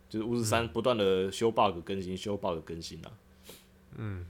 [0.08, 3.10] 就是巫师三不断的修 bug 更新，修 bug 更新啊。
[3.96, 4.26] 嗯，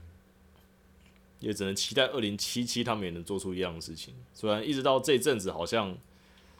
[1.39, 4.13] 也只能期待二零七七他们也能做出一样的事情。
[4.33, 5.97] 虽然一直到这阵子，好像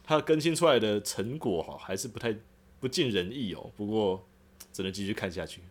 [0.03, 2.35] 它更新出来的成果哈还是不太
[2.81, 3.71] 不尽人意哦。
[3.77, 4.27] 不过
[4.73, 5.61] 只能继续看下去。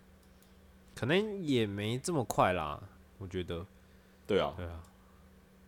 [0.95, 2.83] 可能也没这么快啦，
[3.19, 3.67] 我觉得，
[4.27, 4.81] 对啊，对啊，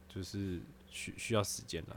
[0.09, 1.97] 就是需需要时间的，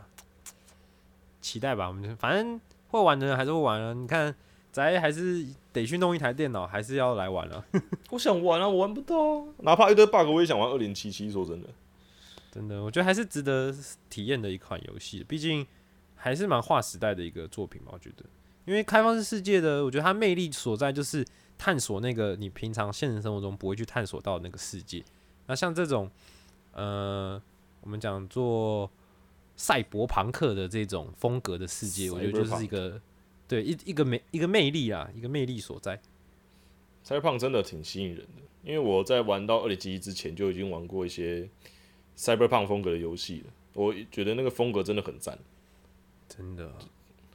[1.41, 1.87] 期待吧。
[1.87, 3.93] 我们就反正会玩的人还是会玩啊。
[3.93, 4.35] 你看，
[4.71, 7.63] 咱还是得去弄一台电脑，还是要来玩啊。
[8.11, 11.31] 我想玩啊，我玩不到啊，哪怕一堆 bug，我也想玩二零七七。
[11.31, 11.69] 说真的，
[12.51, 13.73] 真的，我觉得还是值得
[14.09, 15.65] 体验的一款游戏，毕竟
[16.15, 17.91] 还是蛮划时代的一个作品吧。
[17.93, 18.25] 我觉得，
[18.65, 21.25] 因为开放式世界的，我觉得它魅力所在就是
[21.57, 25.03] 探索那个你平常现实生活中不会去探索到的那个世界。
[25.47, 26.11] 那像这种，
[26.77, 27.41] 呃，
[27.81, 28.89] 我们讲做
[29.55, 33.01] 赛博朋克的这种风格的世界，我觉得就是一个
[33.47, 35.99] 对一一个魅一个魅力啊，一个魅力所在。
[37.03, 41.49] 赛胖真的挺吸引人的，因为我在玩到二零七一之前就已经玩过一些
[42.15, 45.39] Cyberpunk 风格的游戏了，我觉得那个风格真的很赞，
[46.29, 46.71] 真的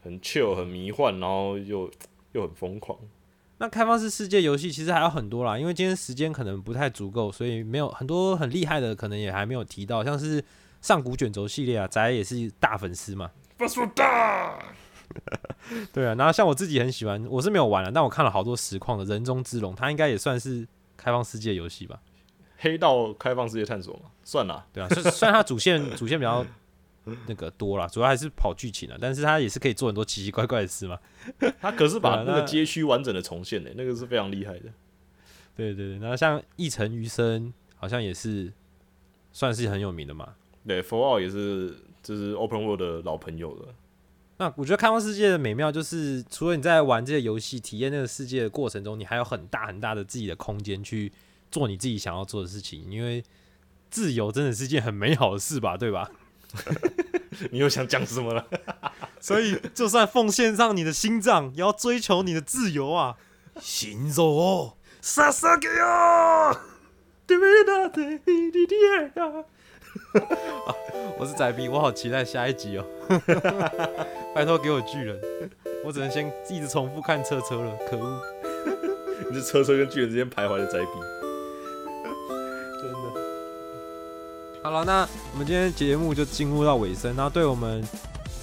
[0.02, 1.90] 很 chill，很迷幻，然后又
[2.30, 2.96] 又很疯狂。
[3.62, 10.44] 那开放式世界游戏其实还有很多啦，因为今天时间可能不太足够，所以没有很多很厉害的，可能也还没有提到，像是
[10.80, 13.30] 上古卷轴系列啊，宅也是大粉丝嘛。
[15.92, 22.00] 对啊，然后像我自己很喜欢，我是没有玩了，但我看了好多实况的人中之龙，它应该也算是开放世界游戏吧？
[22.58, 24.66] 黑道开放世界探索嘛，算了。
[24.72, 26.44] 对啊，虽虽然它主线主线比较
[27.26, 30.98] 那个多啦，主要还是跑剧情的，但是他也是可以做很多奇奇怪怪的事嘛。
[31.60, 34.72] 他可是把那那个街区完整的重现呢、那个是非常厉害的。
[35.56, 38.52] 对对对，然后像一城余生好像也是
[39.32, 40.34] 算是很有名的嘛。
[40.66, 43.74] 对 f o r 也是就是 Open World 的老朋友了。
[44.38, 51.12] 那我觉得开放世界的美妙就是，除了你在玩这些游戏、体验那个世界的过程中，你还有很大很大的自己的空间去
[51.50, 52.90] 做你自己想要做的事情。
[52.90, 53.22] 因为
[53.90, 56.10] 自由真的是件很美好的事吧，对吧？
[57.50, 58.46] 你又想讲什么了？
[59.20, 63.16] 所以，就算奉献上你的心脏，也要追求你的自由啊！
[63.60, 66.56] 行走哦，撒撒给哦！
[71.18, 72.84] 我是仔逼，我好期待下一集哦！
[74.34, 75.20] 拜托给我巨人，
[75.84, 78.20] 我只能先一直重复看车车了，可恶！
[79.30, 81.31] 你是车车跟巨人之间徘徊的宅比。
[84.62, 87.14] 好了，那我们今天节目就进入到尾声。
[87.16, 87.82] 那对我们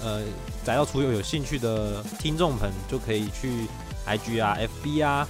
[0.02, 0.22] 呃
[0.62, 3.66] 宅到出游有兴趣的听众朋友就可以去
[4.06, 4.54] IG 啊、
[4.84, 5.26] FB 啊，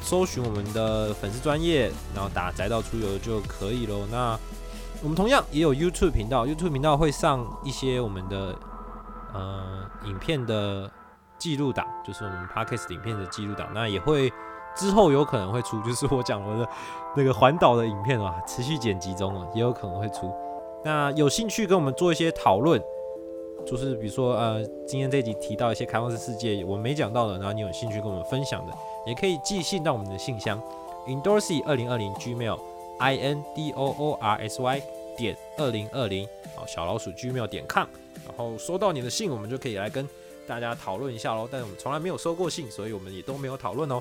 [0.00, 4.06] 搜寻我们的粉丝专业，然后打宅到出游就可以喽。
[4.12, 4.38] 那
[5.02, 8.56] 我们同样也有 YouTube 频道，YouTube 频道会上一些我们的
[9.34, 10.88] 呃影片的
[11.36, 13.68] 记录档，就是我们 Podcast 影片的记录档。
[13.74, 14.32] 那也会
[14.78, 16.68] 之后有可能会出， 就是我讲我的
[17.16, 20.32] 那个环岛的影片啊，持续剪辑中啊，也有可能会出。
[20.84, 22.80] 那有兴趣跟我们做一些讨论，
[23.66, 28.72] 就是比如说呃，今天这集提到一些开放式世界我没讲到的，然后你有兴趣跟我们分享的，
[29.04, 30.62] 也可以寄信到我们的信箱
[31.08, 32.58] endorsy 二零二零 gmail
[33.00, 34.80] i n d o o r s y
[35.16, 37.86] 点二零二零好小老鼠 gmail 点 com，
[38.24, 40.08] 然后收到你的信，我们就可以来跟
[40.46, 41.48] 大家讨论一下喽。
[41.50, 44.00] 但是我们从来没有收过信，所以我们也都没有讨论哦。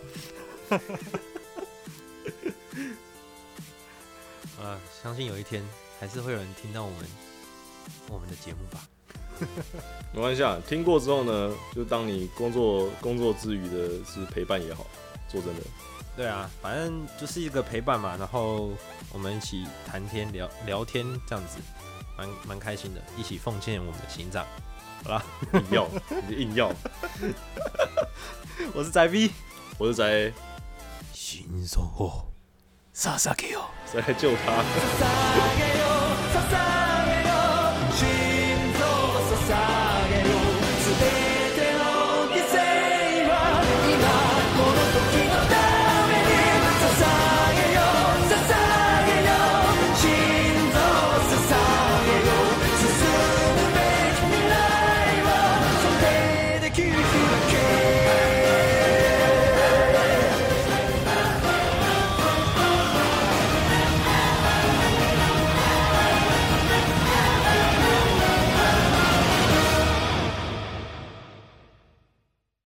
[4.61, 5.63] 啊，相信有一天
[5.99, 6.99] 还是会有人听到我们
[8.09, 8.87] 我们的节目吧。
[10.13, 14.85] 没关系啊，听过之后呢，就当你工作工作之余的是陪伴也好。
[15.29, 15.61] 说真的，
[16.15, 18.71] 对啊，反正就是一个陪伴嘛，然后
[19.11, 21.57] 我们一起谈天聊聊天这样子，
[22.17, 24.47] 蛮蛮开心的，一起奉献我们的心脏。
[25.03, 25.87] 好啦硬要，
[26.27, 26.73] 你硬要。
[28.73, 29.29] 我是宅 V，
[29.77, 30.33] 我是宅，
[31.29, 32.25] 心酸哦，
[32.93, 34.63] 杀杀气哟，谁来救他？